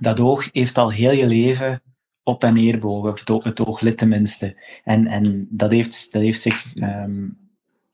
dat 0.00 0.20
oog 0.20 0.48
heeft 0.52 0.78
al 0.78 0.90
heel 0.90 1.12
je 1.12 1.26
leven 1.26 1.82
op- 2.22 2.44
en 2.44 2.54
neerbogen, 2.54 3.10
of 3.10 3.20
het, 3.20 3.30
oog, 3.30 3.44
het 3.44 3.66
ooglid 3.66 3.98
tenminste. 3.98 4.62
En, 4.84 5.06
en 5.06 5.46
dat, 5.50 5.70
heeft, 5.70 6.12
dat 6.12 6.22
heeft 6.22 6.40
zich 6.40 6.74
um, 6.74 7.47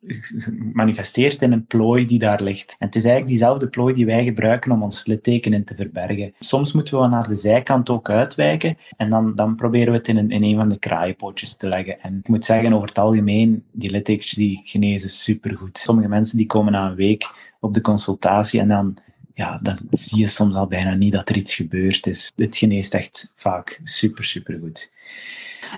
gemanifesteerd 0.06 1.42
in 1.42 1.52
een 1.52 1.66
plooi 1.66 2.06
die 2.06 2.18
daar 2.18 2.42
ligt. 2.42 2.76
En 2.78 2.87
het 2.87 2.96
is 2.96 3.02
eigenlijk 3.02 3.30
diezelfde 3.30 3.68
plooi 3.68 3.94
die 3.94 4.06
wij 4.06 4.25
gebruiken 4.25 4.73
om 4.73 4.82
ons 4.82 5.06
littekenen 5.06 5.64
te 5.64 5.75
verbergen. 5.75 6.34
Soms 6.38 6.73
moeten 6.73 7.00
we 7.00 7.08
naar 7.08 7.28
de 7.28 7.34
zijkant 7.34 7.90
ook 7.90 8.11
uitwijken 8.11 8.76
en 8.96 9.11
dan, 9.11 9.34
dan 9.34 9.54
proberen 9.54 9.92
we 9.92 9.99
het 9.99 10.08
in 10.08 10.16
een, 10.16 10.30
in 10.30 10.42
een 10.42 10.56
van 10.56 10.68
de 10.68 10.78
kraaienpootjes 10.78 11.56
te 11.56 11.68
leggen. 11.68 12.00
En 12.00 12.18
ik 12.18 12.28
moet 12.28 12.44
zeggen, 12.44 12.73
over 12.73 12.88
het 12.88 12.99
algemeen, 12.99 13.64
die 13.73 13.90
littekens 13.90 14.30
die 14.30 14.61
genezen 14.64 15.11
supergoed. 15.11 15.78
Sommige 15.78 16.08
mensen 16.08 16.37
die 16.37 16.46
komen 16.46 16.73
na 16.73 16.88
een 16.88 16.94
week 16.94 17.25
op 17.61 17.75
de 17.75 17.80
consultatie 17.80 18.61
en 18.61 18.68
dan 18.68 18.96
ja, 19.34 19.58
dan 19.62 19.78
zie 19.90 20.18
je 20.18 20.26
soms 20.26 20.54
al 20.54 20.66
bijna 20.66 20.94
niet 20.94 21.12
dat 21.12 21.28
er 21.28 21.37
iets 21.37 21.54
gebeurd 21.54 22.06
is. 22.06 22.32
Het 22.37 22.56
geneest 22.56 22.94
echt 22.94 23.32
vaak 23.37 23.80
super, 23.84 24.25
super 24.25 24.58
goed. 24.61 24.92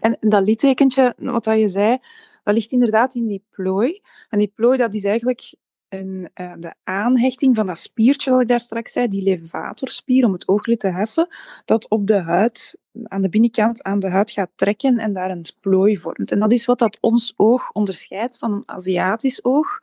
En 0.00 0.16
dat 0.20 0.44
littekentje, 0.44 1.14
wat 1.16 1.44
je 1.44 1.68
zei, 1.68 1.98
dat 2.46 2.54
ligt 2.54 2.72
inderdaad 2.72 3.14
in 3.14 3.26
die 3.26 3.44
plooi. 3.50 4.00
En 4.28 4.38
die 4.38 4.52
plooi, 4.54 4.78
dat 4.78 4.94
is 4.94 5.04
eigenlijk 5.04 5.54
een, 5.88 6.30
uh, 6.34 6.52
de 6.58 6.74
aanhechting 6.84 7.56
van 7.56 7.66
dat 7.66 7.78
spiertje 7.78 8.30
dat 8.30 8.40
ik 8.40 8.48
daar 8.48 8.60
straks 8.60 8.92
zei, 8.92 9.08
die 9.08 9.22
levatorspier, 9.22 10.24
om 10.24 10.32
het 10.32 10.48
ooglid 10.48 10.80
te 10.80 10.88
heffen, 10.88 11.28
dat 11.64 11.88
op 11.88 12.06
de 12.06 12.20
huid, 12.20 12.78
aan 13.02 13.22
de 13.22 13.28
binnenkant 13.28 13.82
aan 13.82 13.98
de 13.98 14.10
huid 14.10 14.30
gaat 14.30 14.50
trekken 14.54 14.98
en 14.98 15.12
daar 15.12 15.30
een 15.30 15.44
plooi 15.60 15.98
vormt. 15.98 16.30
En 16.30 16.38
dat 16.38 16.52
is 16.52 16.64
wat 16.64 16.78
dat 16.78 16.98
ons 17.00 17.34
oog 17.36 17.72
onderscheidt 17.72 18.38
van 18.38 18.52
een 18.52 18.62
Aziatisch 18.66 19.44
oog. 19.44 19.80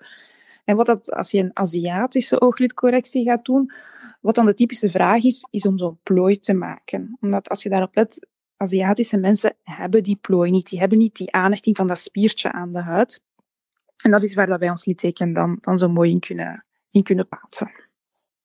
En 0.65 0.75
wat 0.75 0.85
dat, 0.85 1.11
als 1.11 1.31
je 1.31 1.39
een 1.39 1.51
Aziatische 1.53 2.41
ooglidcorrectie 2.41 3.23
gaat 3.23 3.45
doen, 3.45 3.71
wat 4.21 4.35
dan 4.35 4.45
de 4.45 4.53
typische 4.53 4.89
vraag 4.89 5.23
is, 5.23 5.47
is 5.49 5.65
om 5.65 5.77
zo'n 5.77 5.99
plooi 6.03 6.39
te 6.39 6.53
maken. 6.53 7.17
Omdat 7.21 7.49
als 7.49 7.63
je 7.63 7.69
daarop 7.69 7.95
let, 7.95 8.27
Aziatische 8.57 9.17
mensen 9.17 9.55
hebben 9.63 10.03
die 10.03 10.17
plooi 10.21 10.51
niet. 10.51 10.69
Die 10.69 10.79
hebben 10.79 10.97
niet 10.97 11.15
die 11.15 11.31
aanhechting 11.31 11.75
van 11.75 11.87
dat 11.87 11.99
spiertje 11.99 12.51
aan 12.51 12.73
de 12.73 12.81
huid. 12.81 13.21
En 14.03 14.11
dat 14.11 14.23
is 14.23 14.33
waar 14.33 14.47
dat 14.47 14.59
wij 14.59 14.69
ons 14.69 14.85
litteken 14.85 15.33
dan, 15.33 15.57
dan 15.61 15.77
zo 15.77 15.89
mooi 15.89 16.11
in 16.11 16.19
kunnen, 16.19 16.65
in 16.91 17.03
kunnen 17.03 17.27
plaatsen. 17.27 17.71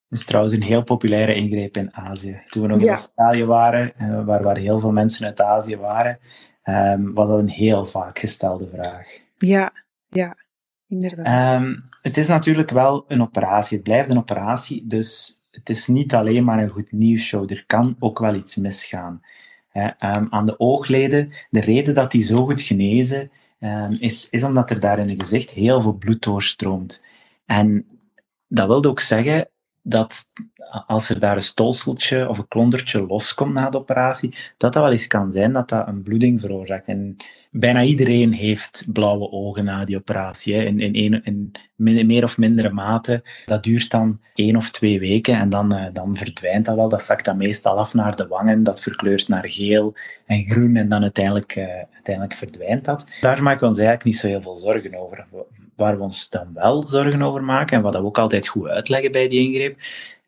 Dat 0.09 0.19
is 0.19 0.25
trouwens 0.25 0.55
een 0.55 0.62
heel 0.62 0.83
populaire 0.83 1.35
ingreep 1.35 1.77
in 1.77 1.95
Azië. 1.95 2.43
Toen 2.45 2.62
we 2.62 2.69
nog 2.69 2.81
in 2.81 2.88
Australië 2.88 3.45
waren, 3.45 3.97
eh, 3.97 4.25
waar, 4.25 4.43
waar 4.43 4.57
heel 4.57 4.81
veel 4.81 4.93
mensen 4.93 5.27
uit 5.27 5.41
Azië 5.41 5.77
waren, 5.77 6.19
um, 6.65 7.15
was 7.15 7.29
dat 7.29 7.38
een 7.38 7.49
heel 7.49 7.85
vaak 7.87 8.19
gestelde 8.19 8.69
vraag. 8.69 9.07
Ja, 9.38 9.73
ja, 10.09 10.37
inderdaad. 10.87 11.61
Um, 11.61 11.83
het 12.03 12.17
is 12.17 12.29
natuurlijk 12.29 12.71
wel 12.71 13.05
een 13.09 13.23
operatie. 13.23 13.77
Het 13.77 13.87
blijft 13.87 14.11
een 14.11 14.19
operatie, 14.19 14.87
dus 14.87 15.41
het 15.50 15.69
is 15.69 15.87
niet 15.87 16.15
alleen 16.15 16.45
maar 16.45 16.59
een 16.59 16.69
goed 16.69 16.93
nieuwsshow. 16.93 17.50
Er 17.50 17.65
kan 17.67 17.97
ook 17.99 18.19
wel 18.19 18.35
iets 18.35 18.57
misgaan. 18.57 19.21
Um, 19.73 20.27
aan 20.31 20.47
de 20.47 20.59
oogleden, 20.59 21.33
de 21.51 21.61
reden 21.61 21.95
dat 21.95 22.11
die 22.11 22.23
zo 22.23 22.45
goed 22.45 22.61
genezen, 22.61 23.31
um, 23.61 23.97
is, 23.99 24.31
is 24.31 24.43
omdat 24.43 24.71
er 24.71 24.81
daar 24.81 24.99
in 24.99 25.09
het 25.09 25.21
gezicht 25.21 25.51
heel 25.51 25.81
veel 25.81 25.93
bloed 25.93 26.23
doorstroomt. 26.23 27.05
En 27.47 27.87
dat 28.47 28.67
wil 28.67 28.85
ook 28.85 29.01
zeggen 29.01 29.49
dat 29.83 30.29
als 30.87 31.09
er 31.09 31.21
daar 31.21 31.37
een 31.37 31.43
stolseltje 31.43 32.29
of 32.29 32.39
een 32.39 32.49
klondertje 32.49 33.07
loskomt 33.07 33.53
na 33.53 33.71
de 33.71 33.79
operatie, 33.79 34.35
dat 34.57 34.73
dat 34.73 34.83
wel 34.83 34.93
eens 34.93 35.07
kan 35.07 35.33
zijn 35.33 35.53
dat 35.53 35.69
dat 35.69 35.89
een 35.89 36.03
bloeding 36.03 36.41
veroorzaakt. 36.41 36.89
En 36.89 37.17
bijna 37.50 37.83
iedereen 37.83 38.33
heeft 38.33 38.85
blauwe 38.93 39.31
ogen 39.31 39.64
na 39.64 39.85
die 39.85 39.97
operatie. 39.97 40.55
In, 40.55 40.95
in, 40.95 41.52
meer 42.07 42.25
of 42.25 42.38
mindere 42.38 42.71
mate. 42.71 43.23
Dat 43.47 43.62
duurt 43.62 43.90
dan 43.90 44.21
één 44.35 44.57
of 44.57 44.71
twee 44.71 45.00
weken 45.00 45.35
en 45.35 45.49
dan, 45.49 45.75
uh, 45.75 45.87
dan 45.93 46.17
verdwijnt 46.17 46.64
dat 46.64 46.76
wel. 46.76 46.88
Dat 46.88 47.02
zakt 47.02 47.25
dan 47.25 47.37
meestal 47.37 47.78
af 47.78 47.95
naar 47.95 48.17
de 48.17 48.26
wangen, 48.26 48.62
dat 48.62 48.83
verkleurt 48.83 49.28
naar 49.28 49.49
geel 49.49 49.95
en 50.26 50.45
groen 50.50 50.76
en 50.76 50.88
dan 50.88 51.02
uiteindelijk, 51.02 51.57
uh, 51.57 51.64
uiteindelijk 51.93 52.35
verdwijnt 52.35 52.85
dat. 52.85 53.07
Daar 53.21 53.43
maken 53.43 53.61
we 53.61 53.67
ons 53.67 53.78
eigenlijk 53.78 54.09
niet 54.09 54.17
zo 54.17 54.26
heel 54.26 54.43
veel 54.43 54.55
zorgen 54.55 54.95
over. 54.95 55.26
Waar 55.76 55.97
we 55.97 56.02
ons 56.02 56.28
dan 56.28 56.52
wel 56.55 56.88
zorgen 56.88 57.23
over 57.23 57.45
maken 57.45 57.76
en 57.76 57.83
wat 57.83 57.95
we 57.95 58.02
ook 58.02 58.19
altijd 58.19 58.47
goed 58.47 58.69
uitleggen 58.69 59.12
bij 59.12 59.28
die 59.28 59.49
ingreep, 59.49 59.76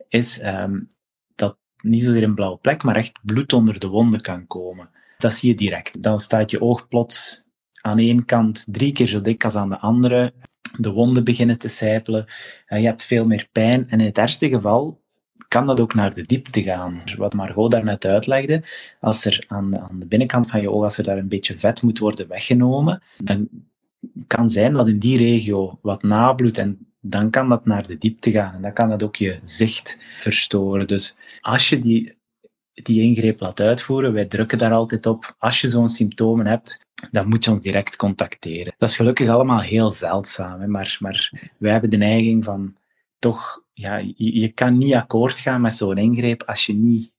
is 0.09 0.43
um, 0.43 0.89
dat 1.35 1.57
niet 1.83 2.03
zozeer 2.03 2.23
een 2.23 2.35
blauwe 2.35 2.59
plek, 2.59 2.83
maar 2.83 2.97
echt 2.97 3.19
bloed 3.23 3.53
onder 3.53 3.79
de 3.79 3.87
wonden 3.87 4.21
kan 4.21 4.47
komen. 4.47 4.89
Dat 5.21 5.35
zie 5.35 5.49
je 5.49 5.57
direct. 5.57 6.03
Dan 6.03 6.21
staat 6.21 6.51
je 6.51 6.61
oog 6.61 6.89
plots 6.89 7.43
aan 7.81 7.99
één 7.99 8.25
kant 8.25 8.65
drie 8.69 8.93
keer 8.93 9.07
zo 9.07 9.21
dik 9.21 9.45
als 9.45 9.55
aan 9.55 9.69
de 9.69 9.79
andere. 9.79 10.33
De 10.79 10.91
wonden 10.91 11.25
beginnen 11.25 11.59
te 11.59 11.69
sijpelen. 11.69 12.27
Je 12.67 12.77
hebt 12.77 13.05
veel 13.05 13.27
meer 13.27 13.49
pijn. 13.53 13.89
En 13.89 14.01
in 14.01 14.07
het 14.07 14.19
ergste 14.19 14.49
geval 14.49 15.01
kan 15.49 15.67
dat 15.67 15.81
ook 15.81 15.95
naar 15.95 16.15
de 16.15 16.23
diepte 16.27 16.63
gaan. 16.63 17.03
Wat 17.17 17.35
Margot 17.35 17.71
daarnet 17.71 18.05
uitlegde, 18.05 18.63
als 19.01 19.25
er 19.25 19.45
aan, 19.49 19.79
aan 19.79 19.99
de 19.99 20.07
binnenkant 20.07 20.51
van 20.51 20.61
je 20.61 20.71
oog, 20.71 20.83
als 20.83 20.99
er 20.99 21.05
daar 21.05 21.19
een 21.19 21.29
beetje 21.29 21.59
vet 21.59 21.83
moet 21.83 21.99
worden 21.99 22.29
weggenomen, 22.29 23.03
dan 23.19 23.49
kan 24.27 24.49
zijn 24.49 24.73
dat 24.73 24.89
in 24.89 24.99
die 24.99 25.19
regio 25.19 25.79
wat 25.83 26.03
nabloedt 26.03 26.59
en 26.59 26.87
dan 27.01 27.31
kan 27.31 27.49
dat 27.49 27.67
naar 27.67 27.87
de 27.87 27.99
diepte 27.99 28.31
gaan 28.31 28.55
en 28.55 28.63
dan 28.63 28.73
kan 28.73 28.89
dat 28.89 29.03
ook 29.03 29.17
je 29.17 29.39
zicht 29.43 29.99
verstoren. 30.19 30.87
Dus 30.87 31.17
als 31.41 31.69
je 31.69 31.81
die, 31.81 32.17
die 32.83 33.03
ingreep 33.03 33.41
laat 33.41 33.61
uitvoeren, 33.61 34.13
wij 34.13 34.25
drukken 34.25 34.59
daar 34.59 34.73
altijd 34.73 35.07
op, 35.07 35.35
als 35.39 35.61
je 35.61 35.69
zo'n 35.69 35.89
symptomen 35.89 36.47
hebt, 36.47 36.87
dan 37.11 37.29
moet 37.29 37.45
je 37.45 37.51
ons 37.51 37.61
direct 37.61 37.97
contacteren. 37.97 38.75
Dat 38.79 38.89
is 38.89 38.97
gelukkig 38.97 39.29
allemaal 39.29 39.61
heel 39.61 39.91
zeldzaam, 39.91 40.61
hè, 40.61 40.67
maar, 40.67 40.97
maar 41.01 41.33
wij 41.59 41.73
hebben 41.73 41.91
de 41.91 41.97
neiging 41.97 42.45
van 42.45 42.77
toch, 43.19 43.63
ja, 43.73 43.97
je, 43.97 44.41
je 44.41 44.49
kan 44.49 44.79
niet 44.79 44.95
akkoord 44.95 45.39
gaan 45.39 45.61
met 45.61 45.73
zo'n 45.73 45.99
ingreep 45.99 46.43
als 46.43 46.67
je 46.67 46.75
niet 46.75 47.13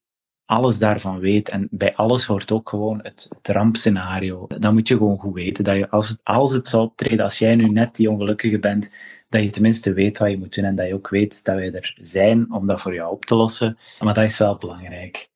alles 0.52 0.78
daarvan 0.78 1.20
weet. 1.20 1.50
En 1.50 1.68
bij 1.72 1.96
alles 1.96 2.26
hoort 2.26 2.52
ook 2.52 2.70
gewoon 2.70 3.00
het, 3.04 3.28
het 3.30 3.48
rampscenario. 3.48 4.48
Dan 4.60 4.74
moet 4.74 4.88
je 4.88 4.98
gewoon 4.98 5.20
goed 5.20 5.34
weten 5.34 5.64
dat 5.64 5.76
je, 5.76 5.90
als 5.90 6.10
het, 6.10 6.20
als 6.24 6.54
het 6.54 6.68
zou 6.68 6.84
optreden, 6.84 7.24
als 7.24 7.38
jij 7.38 7.56
nu 7.56 7.66
net 7.66 7.96
die 7.96 8.10
ongelukkige 8.10 8.60
bent, 8.60 8.94
dat 9.30 9.44
je 9.44 9.50
tenminste 9.50 9.94
weet 9.94 10.18
wat 10.18 10.30
je 10.30 10.38
moet 10.38 10.56
doen 10.56 10.66
en 10.66 10.76
dat 10.76 10.88
je 10.88 10.94
ook 10.94 11.10
weet 11.10 11.44
dat 11.44 11.56
wij 11.56 11.72
er 11.72 11.98
zijn 12.00 12.54
om 12.54 12.68
dat 12.68 12.82
voor 12.82 12.94
jou 12.94 13.12
op 13.12 13.26
te 13.26 13.36
lossen. 13.36 13.78
Maar 14.00 14.14
dat 14.14 14.24
is 14.24 14.38
wel 14.38 14.58
belangrijk. 14.58 15.30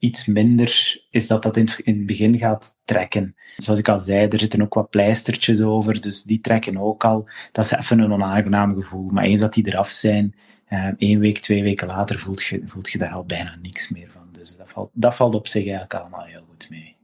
Iets 0.00 0.26
minder 0.26 1.02
is 1.10 1.26
dat 1.26 1.42
dat 1.42 1.56
in 1.56 1.68
het 1.84 2.06
begin 2.06 2.38
gaat 2.38 2.76
trekken. 2.84 3.36
Zoals 3.56 3.78
ik 3.78 3.88
al 3.88 3.98
zei, 3.98 4.28
er 4.28 4.38
zitten 4.38 4.62
ook 4.62 4.74
wat 4.74 4.90
pleistertjes 4.90 5.62
over, 5.62 6.00
dus 6.00 6.22
die 6.22 6.40
trekken 6.40 6.76
ook 6.78 7.04
al. 7.04 7.28
Dat 7.52 7.64
is 7.64 7.70
even 7.70 7.98
een 7.98 8.12
onaangenaam 8.12 8.74
gevoel. 8.74 9.10
Maar 9.10 9.24
eens 9.24 9.40
dat 9.40 9.54
die 9.54 9.66
eraf 9.66 9.88
zijn, 9.88 10.34
uh, 10.68 10.90
één 10.98 11.18
week, 11.18 11.38
twee 11.38 11.62
weken 11.62 11.86
later 11.86 12.18
voelt 12.18 12.42
je, 12.42 12.60
voelt 12.64 12.90
je 12.90 12.98
daar 12.98 13.12
al 13.12 13.24
bijna 13.24 13.58
niks 13.62 13.88
meer 13.88 14.10
van. 14.10 14.28
Dus 14.32 14.56
dat 14.56 14.70
valt, 14.70 14.90
dat 14.92 15.14
valt 15.14 15.34
op 15.34 15.46
zich 15.46 15.62
eigenlijk 15.62 15.94
allemaal 15.94 16.24
heel 16.24 16.44
goed 16.48 16.70
mee. 16.70 16.96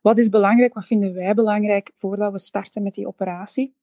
Wat 0.00 0.18
is 0.18 0.28
belangrijk? 0.28 0.74
Wat 0.74 0.86
vinden 0.86 1.14
wij 1.14 1.34
belangrijk 1.34 1.92
voordat 1.96 2.32
we 2.32 2.38
starten 2.38 2.82
met 2.82 2.94
die 2.94 3.06
operatie? 3.06 3.74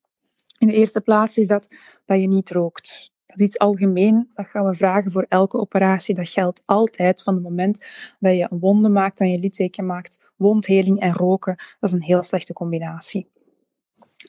In 0.58 0.68
de 0.68 0.74
eerste 0.74 1.02
plaats 1.02 1.38
is 1.38 1.48
dat 1.48 1.68
dat 2.06 2.20
je 2.20 2.28
niet 2.28 2.52
rookt. 2.52 3.12
Dat 3.30 3.40
is 3.40 3.46
iets 3.46 3.60
algemeen. 3.60 4.30
Dat 4.34 4.48
gaan 4.48 4.66
we 4.66 4.74
vragen 4.74 5.12
voor 5.12 5.26
elke 5.28 5.58
operatie. 5.58 6.16
Dat 6.16 6.30
geldt 6.30 6.64
altijd 6.66 7.24
van 7.24 7.34
het 7.34 7.44
moment 7.44 7.86
dat 8.20 8.36
je 8.36 8.48
een 8.50 8.60
wonde 8.60 8.90
maakt 8.90 9.20
en 9.20 9.32
je 9.32 9.40
litteken 9.40 9.86
maakt. 9.86 10.32
Wondheling 10.36 11.00
en 11.00 11.14
roken, 11.14 11.56
dat 11.56 11.90
is 11.90 11.92
een 11.92 12.04
heel 12.04 12.24
slechte 12.24 12.54
combinatie. 12.54 13.30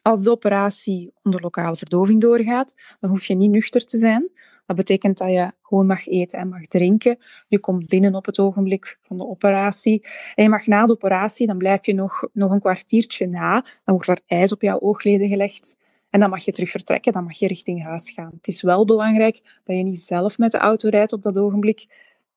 Als 0.02 0.23
de 0.23 0.30
operatie 0.30 1.12
onder 1.23 1.40
lokale 1.40 1.76
verdoving 1.76 2.21
doorgaat, 2.21 2.75
dan 3.00 3.11
hoef 3.11 3.25
je 3.25 3.35
niet 3.35 3.50
nuchter 3.50 3.85
te 3.85 3.99
zijn. 3.99 4.30
Dat 4.66 4.76
betekent 4.76 5.19
dat 5.19 5.30
je 5.30 5.52
gewoon 5.62 5.87
mag 5.87 6.07
eten 6.07 6.38
en 6.38 6.49
mag 6.49 6.66
drinken. 6.66 7.19
Je 7.49 7.61
komt 7.61 7.87
binnen 7.87 8.14
op 8.14 8.26
het 8.26 8.38
ogenblik 8.38 8.99
van 9.02 9.16
de 9.16 9.26
operatie. 9.26 10.07
En 10.35 10.42
je 10.42 10.49
mag 10.49 10.66
na 10.66 10.87
de 10.87 10.92
operatie, 10.92 11.47
dan 11.47 11.59
blijf 11.59 11.87
je 11.87 11.95
nog, 11.95 12.28
nog 12.33 12.50
een 12.50 12.61
kwartiertje 12.61 13.26
na. 13.26 13.64
Dan 13.85 13.95
wordt 13.95 14.09
er 14.09 14.21
ijs 14.26 14.52
op 14.52 14.62
jouw 14.62 14.80
oogleden 14.80 15.28
gelegd. 15.28 15.76
En 16.11 16.21
dan 16.21 16.31
mag 16.31 16.45
je 16.45 16.52
terug 16.52 16.71
vertrekken, 16.71 17.12
dan 17.12 17.25
mag 17.25 17.38
je 17.38 17.47
richting 17.47 17.85
huis 17.85 18.11
gaan. 18.11 18.31
Het 18.37 18.49
is 18.49 18.62
wel 18.62 18.85
belangrijk 18.85 19.61
dat 19.64 19.76
je 19.76 19.83
niet 19.83 20.00
zelf 20.00 20.38
met 20.38 20.50
de 20.50 20.59
auto 20.59 20.88
rijdt 20.88 21.12
op 21.12 21.23
dat 21.23 21.37
ogenblik, 21.37 21.87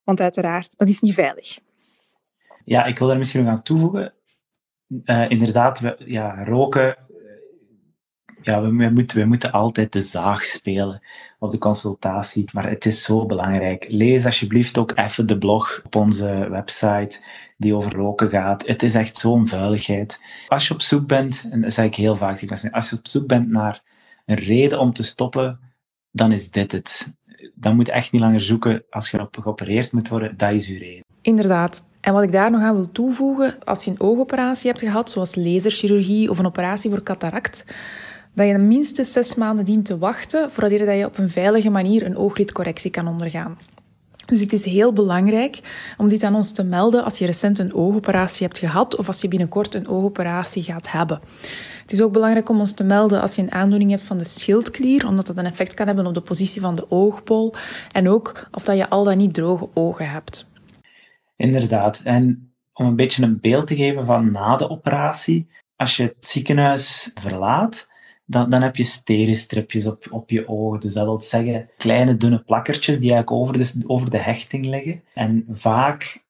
want 0.04 0.22
uiteraard, 0.22 0.78
dat 0.78 0.90
is 0.90 1.00
niet 1.00 1.14
veilig. 1.14 1.60
Ja, 2.66 2.86
ik 2.86 3.00
wil 3.00 3.08
daar 3.08 3.18
misschien 3.18 3.44
nog 3.44 3.54
aan 3.54 3.64
toevoegen. 3.64 4.14
Uh, 4.88 5.30
inderdaad, 5.30 5.96
ja, 5.98 6.44
roken 6.44 6.98
ja, 8.44 8.62
we, 8.62 8.90
moeten, 8.90 9.18
we 9.18 9.26
moeten 9.26 9.52
altijd 9.52 9.92
de 9.92 10.02
zaag 10.02 10.46
spelen 10.46 11.02
op 11.40 11.52
de 11.52 11.58
consultatie, 11.58 12.50
maar 12.52 12.70
het 12.70 12.86
is 12.86 13.04
zo 13.04 13.26
belangrijk. 13.26 13.86
Lees 13.90 14.26
alsjeblieft 14.26 14.78
ook 14.78 14.98
even 14.98 15.26
de 15.26 15.38
blog 15.38 15.82
op 15.86 15.96
onze 15.96 16.48
website 16.50 17.22
die 17.58 17.76
over 17.76 17.94
roken 17.96 18.30
gaat. 18.30 18.68
Het 18.68 18.84
is 18.84 18.96
echt 18.96 19.18
zo'n 19.18 19.48
vuiligheid. 19.48 20.20
Als 20.48 20.68
je 20.68 20.74
op 20.74 20.82
zoek 20.82 21.08
bent, 21.08 21.48
en 21.52 21.62
dat 21.62 21.74
zeg 21.74 21.86
ik 21.86 21.96
heel 21.96 22.16
vaak, 22.16 22.52
als 22.72 22.90
je 22.90 22.96
op 22.96 23.08
zoek 23.08 23.28
bent 23.28 23.50
naar 23.50 23.82
een 24.26 24.36
reden 24.36 24.80
om 24.80 24.94
te 24.94 25.04
stoppen, 25.04 25.60
dan 26.12 26.32
is 26.32 26.50
dit 26.50 26.72
het. 26.72 27.14
Dan 27.56 27.76
moet 27.76 27.88
je 27.88 27.94
echt 27.94 28.12
niet 28.12 28.22
langer 28.22 28.42
zoeken 28.42 28.84
als 28.90 29.10
je 29.10 29.20
op 29.20 29.38
geopereerd 29.42 29.92
moet 29.92 30.08
worden, 30.08 30.38
dat 30.38 30.52
is 30.52 30.68
uw 30.68 30.78
reden. 30.78 31.04
Inderdaad. 31.22 31.84
En 32.02 32.14
wat 32.14 32.24
ik 32.24 32.32
daar 32.32 32.52
nog 32.52 32.62
aan 32.62 32.76
wil 32.76 32.92
toevoegen, 32.92 33.64
als 33.64 33.84
je 33.84 33.92
een 33.92 34.00
oogoperatie 34.00 34.70
hebt 34.70 34.82
gehad, 34.82 35.10
zoals 35.10 35.36
laserchirurgie 35.36 36.30
of 36.30 36.40
een 36.40 36.46
operatie 36.46 36.90
voor 36.90 37.04
cataract, 37.04 37.66
dat 38.34 38.48
je 38.48 38.58
minstens 38.58 39.12
zes 39.12 39.36
maanden 39.36 39.66
dient 39.66 39.86
te 39.86 39.98
wachten 39.98 40.52
voordat 40.52 40.80
je 40.80 41.06
op 41.06 41.18
een 41.18 41.30
veilige 41.30 41.70
manier 41.70 42.06
een 42.06 42.18
ooglidcorrectie 42.18 42.92
kan 42.92 43.08
ondergaan. 43.08 43.58
Dus 44.26 44.40
het 44.40 44.54
is 44.54 44.66
heel 44.66 44.94
belangrijk 44.94 45.60
om 45.98 46.10
dit 46.10 46.24
aan 46.24 46.36
ons 46.36 46.52
te 46.52 46.64
melden 46.64 47.04
als 47.04 47.18
je 47.18 47.26
recent 47.26 47.60
een 47.60 47.74
oogoperatie 47.74 48.46
hebt 48.46 48.60
gehad 48.60 48.96
of 48.96 49.08
als 49.08 49.22
je 49.22 49.28
binnenkort 49.28 49.74
een 49.74 49.88
oogoperatie 49.88 50.64
gaat 50.64 50.92
hebben. 50.92 51.22
Het 51.82 51.92
is 51.92 52.02
ook 52.02 52.12
belangrijk 52.12 52.50
om 52.50 52.60
ons 52.60 52.74
te 52.74 52.84
melden 52.84 53.22
als 53.22 53.36
je 53.36 53.42
een 53.42 53.52
aandoening 53.52 53.90
hebt 53.90 54.04
van 54.04 54.18
de 54.18 54.24
schildklier, 54.24 55.08
omdat 55.08 55.28
dat 55.28 55.38
een 55.38 55.46
effect 55.46 55.74
kan 55.74 55.88
hebben 55.88 56.06
op 56.06 56.14
de 56.14 56.22
positie 56.22 56.62
van 56.62 56.76
de 56.76 56.86
oogbol 56.90 57.54
en 57.92 58.10
ook 58.10 58.48
of 58.52 58.66
dat 58.66 58.78
je 58.78 58.90
al 58.90 59.04
dan 59.04 59.18
niet 59.18 59.34
droge 59.34 59.70
ogen 59.74 60.10
hebt. 60.10 60.52
Inderdaad. 61.36 62.02
En 62.04 62.54
om 62.74 62.86
een 62.86 62.96
beetje 62.96 63.24
een 63.24 63.40
beeld 63.40 63.68
te 63.68 63.76
geven 63.76 64.06
van 64.06 64.32
na 64.32 64.56
de 64.56 64.70
operatie, 64.70 65.48
als 65.76 65.98
je 65.98 66.04
het 66.04 66.30
ziekenhuis 66.30 67.12
verlaat, 67.14 67.88
dan, 68.26 68.50
dan 68.50 68.62
heb 68.62 68.76
je 68.76 68.84
stereostripjes 68.84 69.86
op, 69.86 70.08
op 70.10 70.30
je 70.30 70.48
ogen. 70.48 70.80
Dus 70.80 70.94
dat 70.94 71.04
wil 71.04 71.22
zeggen 71.22 71.70
kleine 71.78 72.18
dunne 72.18 72.40
plakkertjes 72.40 73.00
die 73.00 73.12
eigenlijk 73.12 73.32
over 73.32 73.58
de, 73.58 73.88
over 73.88 74.10
de 74.10 74.18
hechting 74.18 74.66
liggen. 74.66 75.04
En 75.14 75.46
vaak 75.52 76.24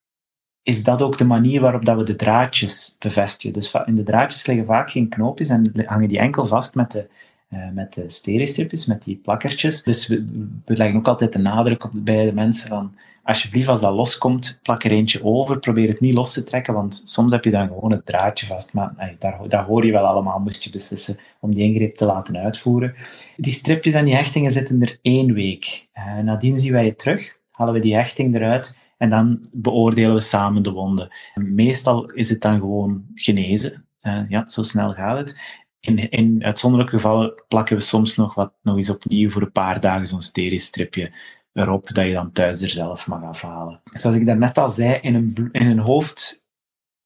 is 0.63 0.83
dat 0.83 1.01
ook 1.01 1.17
de 1.17 1.25
manier 1.25 1.61
waarop 1.61 1.85
dat 1.85 1.97
we 1.97 2.03
de 2.03 2.15
draadjes 2.15 2.95
bevestigen. 2.99 3.53
Dus 3.53 3.75
in 3.85 3.95
de 3.95 4.03
draadjes 4.03 4.45
liggen 4.45 4.65
vaak 4.65 4.89
geen 4.89 5.09
knoopjes 5.09 5.49
en 5.49 5.71
hangen 5.85 6.07
die 6.07 6.19
enkel 6.19 6.45
vast 6.45 6.75
met 6.75 6.91
de, 6.91 7.07
uh, 7.49 7.69
met 7.69 7.93
de 7.93 8.09
stereostripjes, 8.09 8.85
met 8.85 9.03
die 9.03 9.15
plakkertjes. 9.15 9.83
Dus 9.83 10.07
we, 10.07 10.25
leggen 10.65 10.97
ook 10.97 11.07
altijd 11.07 11.33
de 11.33 11.39
nadruk 11.39 11.83
op, 11.83 11.91
bij 11.93 12.25
de 12.25 12.33
mensen 12.33 12.69
van 12.69 12.95
alsjeblieft, 13.23 13.67
als 13.67 13.81
dat 13.81 13.93
loskomt, 13.93 14.59
plak 14.61 14.83
er 14.83 14.91
eentje 14.91 15.23
over. 15.23 15.59
Probeer 15.59 15.87
het 15.87 15.99
niet 15.99 16.13
los 16.13 16.33
te 16.33 16.43
trekken, 16.43 16.73
want 16.73 17.01
soms 17.03 17.31
heb 17.31 17.43
je 17.43 17.51
dan 17.51 17.67
gewoon 17.67 17.91
het 17.91 18.05
draadje 18.05 18.45
vast. 18.45 18.73
Maar 18.73 18.93
nee, 18.97 19.15
daar, 19.47 19.65
hoor 19.65 19.85
je 19.85 19.91
wel 19.91 20.05
allemaal, 20.05 20.39
moest 20.39 20.63
je 20.63 20.69
beslissen 20.69 21.17
om 21.39 21.55
die 21.55 21.63
ingreep 21.63 21.95
te 21.95 22.05
laten 22.05 22.37
uitvoeren. 22.37 22.95
Die 23.37 23.53
stripjes 23.53 23.93
en 23.93 24.05
die 24.05 24.15
hechtingen 24.15 24.51
zitten 24.51 24.81
er 24.81 24.99
één 25.01 25.33
week. 25.33 25.87
Uh, 25.97 26.17
nadien 26.17 26.57
zien 26.57 26.71
wij 26.71 26.85
je 26.85 26.95
terug, 26.95 27.39
halen 27.51 27.73
we 27.73 27.79
die 27.79 27.95
hechting 27.95 28.35
eruit 28.35 28.75
en 28.97 29.09
dan 29.09 29.39
beoordelen 29.53 30.13
we 30.13 30.19
samen 30.19 30.63
de 30.63 30.71
wonden. 30.71 31.15
Meestal 31.35 32.11
is 32.11 32.29
het 32.29 32.41
dan 32.41 32.59
gewoon 32.59 33.05
genezen. 33.15 33.85
Uh, 34.01 34.29
ja, 34.29 34.47
zo 34.47 34.63
snel 34.63 34.93
gaat 34.93 35.17
het. 35.17 35.61
In, 35.79 36.09
in 36.09 36.43
uitzonderlijke 36.43 36.95
gevallen 36.95 37.43
plakken 37.47 37.77
we 37.77 37.81
soms 37.81 38.15
nog, 38.15 38.35
wat, 38.35 38.53
nog 38.61 38.75
eens 38.75 38.89
opnieuw 38.89 39.29
voor 39.29 39.41
een 39.41 39.51
paar 39.51 39.79
dagen 39.79 40.07
zo'n 40.07 40.21
stripje 40.21 41.11
erop 41.53 41.93
dat 41.93 42.05
je 42.05 42.13
dan 42.13 42.31
thuis 42.31 42.61
er 42.61 42.69
zelf 42.69 43.07
mag 43.07 43.23
afhalen. 43.23 43.81
Zoals 43.83 44.15
ik 44.15 44.25
daarnet 44.25 44.57
al 44.57 44.69
zei, 44.69 44.99
in 45.01 45.15
een, 45.15 45.49
in 45.51 45.67
een 45.67 45.79
hoofd 45.79 46.43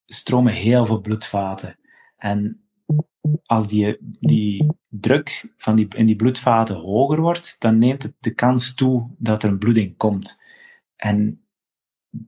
stromen 0.06 0.54
heel 0.54 0.86
veel 0.86 1.02
bloedvaten. 1.02 1.80
En 2.18 2.62
als 3.46 3.68
die, 3.68 3.98
die 4.20 4.68
druk 4.90 5.54
van 5.58 5.76
die, 5.76 5.88
in 5.96 6.06
die 6.06 6.16
bloedvaten 6.16 6.76
hoger 6.76 7.22
wordt, 7.22 7.56
dan 7.60 7.78
neemt 7.78 8.04
het 8.04 8.14
de 8.20 8.34
kans 8.34 8.74
toe 8.74 9.10
dat 9.18 9.44
er 9.44 9.50
een 9.50 9.58
bloeding 9.58 9.98
komt. 9.98 10.42
En 10.96 11.47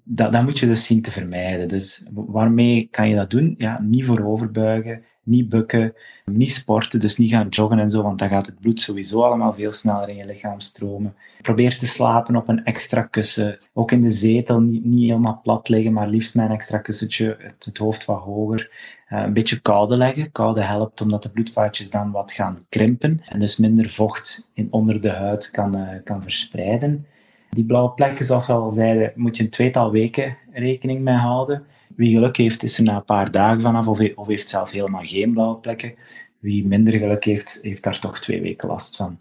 dat, 0.03 0.43
moet 0.43 0.59
je 0.59 0.65
dus 0.65 0.85
zien 0.85 1.01
te 1.01 1.11
vermijden. 1.11 1.67
Dus 1.67 2.03
waarmee 2.11 2.87
kan 2.91 3.09
je 3.09 3.15
dat 3.15 3.29
doen? 3.29 3.55
Ja, 3.57 3.79
niet 3.81 4.05
vooroverbuigen, 4.05 5.03
niet 5.23 5.49
bukken, 5.49 5.93
niet 6.25 6.51
sporten, 6.51 6.99
dus 6.99 7.17
niet 7.17 7.31
gaan 7.31 7.47
joggen 7.47 7.79
en 7.79 7.89
zo, 7.89 8.01
want 8.01 8.19
dan 8.19 8.29
gaat 8.29 8.45
het 8.45 8.59
bloed 8.59 8.79
sowieso 8.79 9.21
allemaal 9.21 9.53
veel 9.53 9.71
sneller 9.71 10.09
in 10.09 10.15
je 10.15 10.25
lichaam 10.25 10.59
stromen. 10.59 11.15
Probeer 11.41 11.77
te 11.77 11.87
slapen 11.87 12.35
op 12.35 12.47
een 12.47 12.63
extra 12.63 13.01
kussen. 13.01 13.57
Ook 13.73 13.91
in 13.91 14.01
de 14.01 14.09
zetel 14.09 14.59
niet, 14.61 14.85
niet 14.85 15.09
helemaal 15.09 15.39
plat 15.43 15.69
liggen, 15.69 15.93
maar 15.93 16.09
liefst 16.09 16.35
met 16.35 16.45
een 16.45 16.51
extra 16.51 16.77
kussentje, 16.77 17.37
het, 17.39 17.77
hoofd 17.77 18.05
wat 18.05 18.21
hoger. 18.21 18.71
Uh, 19.09 19.21
een 19.21 19.33
beetje 19.33 19.59
koude 19.59 19.97
leggen. 19.97 20.31
Koude 20.31 20.61
helpt 20.61 21.01
omdat 21.01 21.23
de 21.23 21.31
bloedvaatjes 21.31 21.89
dan 21.89 22.11
wat 22.11 22.31
gaan 22.31 22.65
krimpen 22.69 23.21
en 23.25 23.39
dus 23.39 23.57
minder 23.57 23.89
vocht 23.89 24.49
in, 24.53 24.67
onder 24.71 25.01
de 25.01 25.11
huid 25.11 25.51
kan, 25.51 25.77
uh, 25.77 25.89
kan 26.03 26.21
verspreiden. 26.21 27.05
Die 27.49 27.65
blauwe 27.65 27.91
plekken, 27.91 28.25
zoals 28.25 28.47
we 28.47 28.53
al 28.53 28.71
zeiden, 28.71 29.12
moet 29.15 29.38
je 29.38 29.43
een 29.43 29.49
tweetal 29.49 29.91
weken 29.91 30.38
rekening 30.51 31.01
mee 31.01 31.15
houden. 31.15 31.65
Wie 31.95 32.13
geluk 32.13 32.38
heeft, 32.38 32.63
is 32.63 32.77
er 32.77 32.83
na 32.83 32.95
een 32.95 33.03
paar 33.03 33.31
dagen 33.31 33.62
vanaf, 33.62 33.88
of, 34.15 34.27
heeft 34.27 34.49
zelf 34.49 34.71
helemaal 34.71 35.05
geen 35.05 35.33
blauwe 35.33 35.57
plekken. 35.57 35.95
Wie 36.39 36.67
minder 36.67 36.93
geluk 36.93 37.23
heeft, 37.23 37.59
heeft 37.62 37.83
daar 37.83 37.99
toch 37.99 38.19
twee 38.19 38.41
weken 38.41 38.67
last 38.67 38.95
van. 38.95 39.19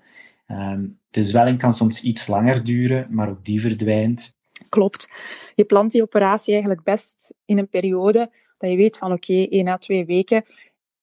Um, 0.50 0.98
de 1.10 1.22
zwelling 1.22 1.58
kan 1.58 1.74
soms 1.74 2.02
iets 2.02 2.26
langer 2.26 2.64
duren, 2.64 3.06
maar 3.10 3.28
ook 3.28 3.44
die 3.44 3.60
verdwijnt. 3.60 4.36
Klopt. 4.68 5.08
Je 5.54 5.64
plant 5.64 5.92
die 5.92 6.02
operatie 6.02 6.52
eigenlijk 6.52 6.82
best 6.82 7.34
in 7.44 7.58
een 7.58 7.68
periode 7.68 8.30
dat 8.58 8.70
je 8.70 8.76
weet 8.76 8.98
van 8.98 9.12
oké, 9.12 9.46
één 9.50 9.68
à 9.68 9.76
twee 9.76 10.06
weken. 10.06 10.44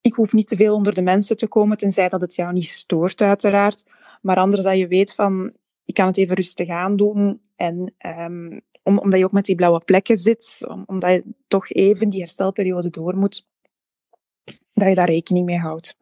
Ik 0.00 0.14
hoef 0.14 0.32
niet 0.32 0.48
te 0.48 0.56
veel 0.56 0.74
onder 0.74 0.94
de 0.94 1.02
mensen 1.02 1.36
te 1.36 1.46
komen, 1.46 1.76
tenzij 1.76 2.08
dat 2.08 2.20
het 2.20 2.34
jou 2.34 2.52
niet 2.52 2.68
stoort 2.68 3.20
uiteraard. 3.20 3.84
Maar 4.22 4.36
anders 4.36 4.62
dat 4.62 4.78
je 4.78 4.86
weet 4.86 5.14
van 5.14 5.52
ik 5.86 5.94
kan 5.94 6.06
het 6.06 6.16
even 6.16 6.36
rustig 6.36 6.68
aandoen. 6.68 7.40
En 7.56 7.94
um, 8.06 8.60
omdat 8.82 9.18
je 9.18 9.24
ook 9.24 9.32
met 9.32 9.44
die 9.44 9.54
blauwe 9.54 9.80
plekken 9.84 10.16
zit, 10.16 10.66
omdat 10.86 11.12
je 11.12 11.24
toch 11.48 11.70
even 11.70 12.08
die 12.08 12.20
herstelperiode 12.20 12.90
door 12.90 13.16
moet, 13.16 13.46
dat 14.72 14.88
je 14.88 14.94
daar 14.94 15.08
rekening 15.08 15.46
mee 15.46 15.58
houdt. 15.58 15.96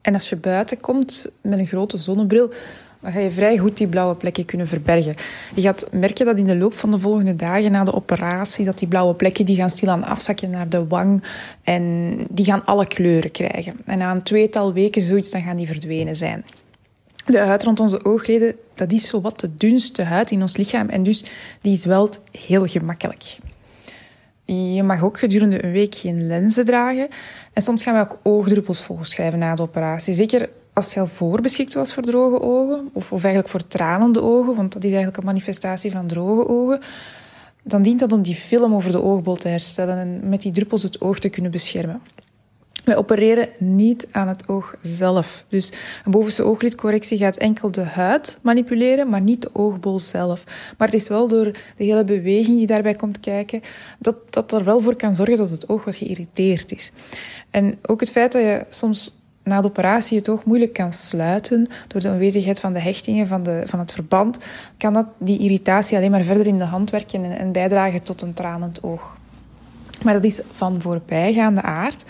En 0.00 0.14
als 0.14 0.28
je 0.28 0.36
buiten 0.36 0.80
komt 0.80 1.32
met 1.40 1.58
een 1.58 1.66
grote 1.66 1.98
zonnebril, 1.98 2.50
dan 3.00 3.12
ga 3.12 3.18
je 3.18 3.30
vrij 3.30 3.58
goed 3.58 3.76
die 3.76 3.86
blauwe 3.86 4.14
plekken 4.14 4.44
kunnen 4.44 4.68
verbergen. 4.68 5.14
Je 5.54 5.60
gaat 5.60 5.92
merken 5.92 6.26
dat 6.26 6.38
in 6.38 6.46
de 6.46 6.56
loop 6.56 6.74
van 6.74 6.90
de 6.90 6.98
volgende 6.98 7.36
dagen 7.36 7.70
na 7.70 7.84
de 7.84 7.94
operatie, 7.94 8.64
dat 8.64 8.78
die 8.78 8.88
blauwe 8.88 9.14
plekken 9.14 9.44
die 9.44 9.56
gaan 9.56 9.70
stilaan 9.70 10.04
afzakken 10.04 10.50
naar 10.50 10.68
de 10.68 10.86
wang 10.86 11.24
en 11.62 12.14
die 12.30 12.44
gaan 12.44 12.64
alle 12.64 12.86
kleuren 12.86 13.30
krijgen. 13.30 13.80
En 13.84 13.98
na 13.98 14.10
een 14.10 14.22
tweetal 14.22 14.72
weken 14.72 15.02
zoiets, 15.02 15.30
dan 15.30 15.42
gaan 15.42 15.56
die 15.56 15.66
verdwenen 15.66 16.16
zijn. 16.16 16.44
De 17.26 17.38
huid 17.38 17.62
rond 17.62 17.80
onze 17.80 18.04
oogleden, 18.04 18.56
dat 18.74 18.92
is 18.92 19.08
zo 19.08 19.20
wat 19.20 19.40
de 19.40 19.56
dunste 19.56 20.02
huid 20.02 20.30
in 20.30 20.42
ons 20.42 20.56
lichaam 20.56 20.88
en 20.88 21.02
dus 21.02 21.24
die 21.60 21.76
zwelt 21.76 22.20
heel 22.30 22.66
gemakkelijk. 22.66 23.38
Je 24.44 24.82
mag 24.82 25.02
ook 25.02 25.18
gedurende 25.18 25.64
een 25.64 25.72
week 25.72 25.94
geen 25.94 26.26
lenzen 26.26 26.64
dragen. 26.64 27.08
En 27.52 27.62
soms 27.62 27.82
gaan 27.82 27.94
we 27.94 28.00
ook 28.00 28.18
oogdruppels 28.22 28.82
volschrijven 28.82 29.38
na 29.38 29.54
de 29.54 29.62
operatie. 29.62 30.14
Zeker 30.14 30.50
als 30.72 30.94
je 30.94 31.00
al 31.00 31.06
voorbeschikt 31.06 31.74
was 31.74 31.94
voor 31.94 32.02
droge 32.02 32.40
ogen, 32.40 32.90
of, 32.92 33.12
of 33.12 33.22
eigenlijk 33.22 33.48
voor 33.48 33.66
tranende 33.66 34.22
ogen, 34.22 34.54
want 34.54 34.72
dat 34.72 34.84
is 34.84 34.90
eigenlijk 34.90 35.18
een 35.18 35.26
manifestatie 35.26 35.90
van 35.90 36.06
droge 36.06 36.48
ogen, 36.48 36.80
dan 37.62 37.82
dient 37.82 38.00
dat 38.00 38.12
om 38.12 38.22
die 38.22 38.34
film 38.34 38.74
over 38.74 38.92
de 38.92 39.02
oogbol 39.02 39.36
te 39.36 39.48
herstellen 39.48 39.98
en 39.98 40.28
met 40.28 40.42
die 40.42 40.52
druppels 40.52 40.82
het 40.82 41.00
oog 41.00 41.18
te 41.18 41.28
kunnen 41.28 41.50
beschermen. 41.50 42.00
Wij 42.84 42.96
opereren 42.96 43.48
niet 43.58 44.06
aan 44.10 44.28
het 44.28 44.48
oog 44.48 44.74
zelf. 44.82 45.44
Dus 45.48 45.72
een 46.04 46.10
bovenste 46.10 46.42
ooglidcorrectie 46.42 47.18
gaat 47.18 47.36
enkel 47.36 47.70
de 47.70 47.82
huid 47.82 48.38
manipuleren, 48.42 49.08
maar 49.08 49.20
niet 49.20 49.42
de 49.42 49.50
oogbol 49.52 50.00
zelf. 50.00 50.44
Maar 50.78 50.88
het 50.88 50.96
is 51.00 51.08
wel 51.08 51.28
door 51.28 51.44
de 51.76 51.84
hele 51.84 52.04
beweging 52.04 52.56
die 52.56 52.66
daarbij 52.66 52.94
komt 52.94 53.20
kijken, 53.20 53.60
dat 53.98 54.16
dat 54.30 54.52
er 54.52 54.64
wel 54.64 54.80
voor 54.80 54.96
kan 54.96 55.14
zorgen 55.14 55.36
dat 55.36 55.50
het 55.50 55.68
oog 55.68 55.84
wat 55.84 55.96
geïrriteerd 55.96 56.72
is. 56.72 56.90
En 57.50 57.78
ook 57.82 58.00
het 58.00 58.10
feit 58.10 58.32
dat 58.32 58.42
je 58.42 58.64
soms 58.68 59.22
na 59.42 59.60
de 59.60 59.66
operatie 59.66 60.18
het 60.18 60.28
oog 60.28 60.44
moeilijk 60.44 60.72
kan 60.72 60.92
sluiten 60.92 61.66
door 61.88 62.00
de 62.00 62.08
aanwezigheid 62.08 62.60
van 62.60 62.72
de 62.72 62.80
hechtingen 62.80 63.26
van, 63.26 63.42
de, 63.42 63.62
van 63.64 63.78
het 63.78 63.92
verband, 63.92 64.38
kan 64.78 64.92
dat 64.92 65.06
die 65.18 65.38
irritatie 65.38 65.96
alleen 65.96 66.10
maar 66.10 66.22
verder 66.22 66.46
in 66.46 66.58
de 66.58 66.64
hand 66.64 66.90
werken 66.90 67.24
en, 67.24 67.38
en 67.38 67.52
bijdragen 67.52 68.02
tot 68.02 68.22
een 68.22 68.34
tranend 68.34 68.82
oog. 68.82 69.16
Maar 70.02 70.14
dat 70.14 70.24
is 70.24 70.40
van 70.52 70.80
voorbijgaande 70.80 71.62
aard. 71.62 72.04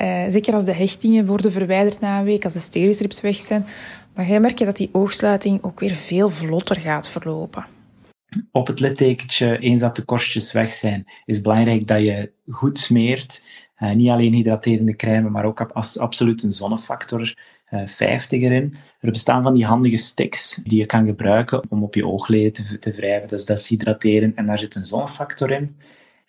Uh, 0.00 0.24
zeker 0.28 0.54
als 0.54 0.64
de 0.64 0.74
hechtingen 0.74 1.26
worden 1.26 1.52
verwijderd 1.52 2.00
na 2.00 2.18
een 2.18 2.24
week, 2.24 2.44
als 2.44 2.52
de 2.52 2.58
stereostrips 2.58 3.20
weg 3.20 3.36
zijn, 3.36 3.66
dan 4.14 4.24
ga 4.24 4.32
je 4.32 4.40
merken 4.40 4.66
dat 4.66 4.76
die 4.76 4.88
oogsluiting 4.92 5.62
ook 5.62 5.80
weer 5.80 5.94
veel 5.94 6.30
vlotter 6.30 6.80
gaat 6.80 7.08
verlopen. 7.08 7.66
Op 8.52 8.66
het 8.66 8.80
littekentje, 8.80 9.58
eens 9.58 9.80
dat 9.80 9.96
de 9.96 10.02
korstjes 10.02 10.52
weg 10.52 10.70
zijn, 10.70 11.06
is 11.24 11.40
belangrijk 11.40 11.86
dat 11.86 12.00
je 12.00 12.32
goed 12.46 12.78
smeert. 12.78 13.42
Uh, 13.78 13.92
niet 13.92 14.08
alleen 14.08 14.32
hydraterende 14.34 14.96
crème, 14.96 15.30
maar 15.30 15.44
ook 15.44 15.60
als 15.60 15.98
absoluut 15.98 16.42
een 16.42 16.52
zonnefactor 16.52 17.34
50 17.70 18.42
erin. 18.42 18.74
Er 19.00 19.10
bestaan 19.10 19.42
van 19.42 19.54
die 19.54 19.64
handige 19.64 19.96
sticks 19.96 20.60
die 20.64 20.78
je 20.78 20.86
kan 20.86 21.06
gebruiken 21.06 21.62
om 21.68 21.82
op 21.82 21.94
je 21.94 22.06
oogleden 22.06 22.52
te, 22.52 22.78
te 22.78 22.92
wrijven. 22.92 23.28
Dus 23.28 23.44
dat 23.44 23.58
is 23.58 23.68
hydrateren 23.68 24.36
en 24.36 24.46
daar 24.46 24.58
zit 24.58 24.74
een 24.74 24.84
zonfactor 24.84 25.50
in. 25.50 25.76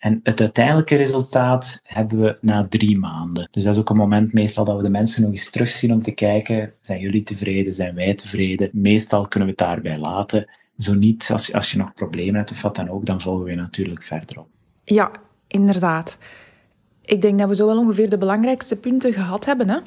En 0.00 0.20
het 0.22 0.40
uiteindelijke 0.40 0.96
resultaat 0.96 1.80
hebben 1.82 2.20
we 2.20 2.38
na 2.40 2.62
drie 2.62 2.98
maanden. 2.98 3.48
Dus 3.50 3.64
dat 3.64 3.74
is 3.74 3.80
ook 3.80 3.90
een 3.90 3.96
moment 3.96 4.32
meestal 4.32 4.64
dat 4.64 4.76
we 4.76 4.82
de 4.82 4.90
mensen 4.90 5.22
nog 5.22 5.30
eens 5.30 5.50
terugzien 5.50 5.92
om 5.92 6.02
te 6.02 6.12
kijken, 6.12 6.72
zijn 6.80 7.00
jullie 7.00 7.22
tevreden, 7.22 7.74
zijn 7.74 7.94
wij 7.94 8.14
tevreden? 8.14 8.70
Meestal 8.72 9.28
kunnen 9.28 9.48
we 9.48 9.54
het 9.58 9.68
daarbij 9.68 9.98
laten. 9.98 10.50
Zo 10.76 10.94
niet, 10.94 11.28
als, 11.32 11.52
als 11.52 11.70
je 11.72 11.78
nog 11.78 11.94
problemen 11.94 12.34
hebt 12.34 12.50
of 12.50 12.62
wat 12.62 12.76
dan 12.76 12.88
ook, 12.88 13.06
dan 13.06 13.20
volgen 13.20 13.44
we 13.44 13.54
natuurlijk 13.54 14.02
verder 14.02 14.38
op. 14.38 14.48
Ja, 14.84 15.10
inderdaad. 15.46 16.18
Ik 17.02 17.22
denk 17.22 17.38
dat 17.38 17.48
we 17.48 17.54
zo 17.54 17.66
wel 17.66 17.78
ongeveer 17.78 18.10
de 18.10 18.18
belangrijkste 18.18 18.76
punten 18.76 19.12
gehad 19.12 19.44
hebben. 19.44 19.68
Hè? 19.68 19.78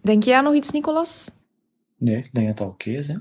Denk 0.00 0.22
jij 0.22 0.40
nog 0.40 0.54
iets, 0.54 0.70
Nicolas? 0.70 1.30
Nee, 1.96 2.16
ik 2.16 2.34
denk 2.34 2.46
dat 2.46 2.58
het 2.58 2.68
oké 2.68 2.90
is. 2.90 3.08
Hè? 3.08 3.16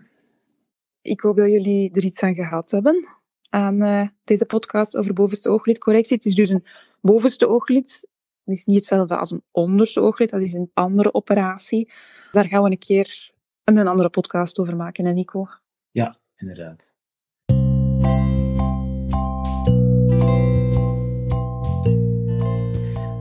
Ik 1.01 1.21
hoop 1.21 1.37
dat 1.37 1.49
jullie 1.49 1.91
er 1.91 2.03
iets 2.03 2.21
aan 2.21 2.35
gehad 2.35 2.71
hebben 2.71 3.18
aan 3.49 3.83
uh, 3.83 4.07
deze 4.23 4.45
podcast 4.45 4.97
over 4.97 5.13
bovenste 5.13 5.49
ooglidcorrectie. 5.49 6.15
Het 6.15 6.25
is 6.25 6.35
dus 6.35 6.49
een 6.49 6.65
bovenste 7.01 7.47
ooglid. 7.47 8.07
Het 8.43 8.57
is 8.57 8.65
niet 8.65 8.75
hetzelfde 8.75 9.17
als 9.17 9.31
een 9.31 9.43
onderste 9.51 10.01
ooglid. 10.01 10.29
Dat 10.29 10.41
is 10.41 10.53
een 10.53 10.71
andere 10.73 11.13
operatie. 11.13 11.91
Daar 12.31 12.45
gaan 12.45 12.63
we 12.63 12.71
een 12.71 12.77
keer 12.77 13.31
een 13.63 13.87
andere 13.87 14.09
podcast 14.09 14.59
over 14.59 14.75
maken, 14.75 15.05
hè 15.05 15.11
Nico? 15.11 15.47
Ja, 15.91 16.17
inderdaad. 16.35 16.93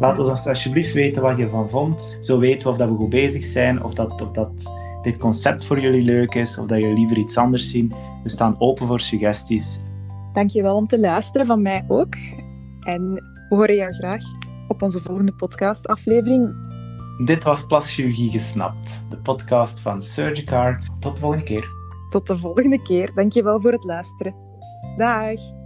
Laat 0.01 0.19
ons 0.19 0.47
alsjeblieft 0.47 0.93
weten 0.93 1.23
wat 1.23 1.37
je 1.37 1.43
ervan 1.43 1.71
vond. 1.71 2.17
Zo 2.21 2.39
weten 2.39 2.63
we 2.67 2.69
of 2.69 2.77
dat 2.77 2.89
we 2.89 2.95
goed 2.95 3.11
bezig 3.11 3.45
zijn, 3.45 3.83
of 3.83 3.95
dat, 3.95 4.21
of 4.21 4.31
dat 4.31 4.73
dit 5.03 5.17
concept 5.17 5.65
voor 5.65 5.81
jullie 5.81 6.03
leuk 6.03 6.35
is, 6.35 6.59
of 6.59 6.67
dat 6.67 6.79
jullie 6.79 6.95
liever 6.95 7.17
iets 7.17 7.37
anders 7.37 7.71
zien. 7.71 7.93
We 8.23 8.29
staan 8.29 8.57
open 8.59 8.87
voor 8.87 9.01
suggesties. 9.01 9.81
Dankjewel 10.33 10.77
om 10.77 10.87
te 10.87 11.01
luisteren, 11.01 11.47
van 11.47 11.63
mij 11.63 11.85
ook. 11.89 12.15
En 12.81 13.13
we 13.49 13.55
horen 13.55 13.77
jou 13.77 13.93
graag 13.93 14.23
op 14.69 14.83
onze 14.83 15.01
volgende 15.01 15.33
podcastaflevering. 15.33 16.67
Dit 17.25 17.45
was 17.45 17.67
Plaschirurgie 17.67 18.31
Gesnapt, 18.31 19.03
de 19.09 19.19
podcast 19.19 19.81
van 19.81 20.03
Surgicard. 20.03 21.01
Tot 21.01 21.15
de 21.15 21.21
volgende 21.21 21.45
keer. 21.45 21.69
Tot 22.11 22.27
de 22.27 22.39
volgende 22.39 22.83
keer. 22.83 23.15
Dankjewel 23.15 23.61
voor 23.61 23.73
het 23.73 23.85
luisteren. 23.85 24.35
Dag. 24.97 25.58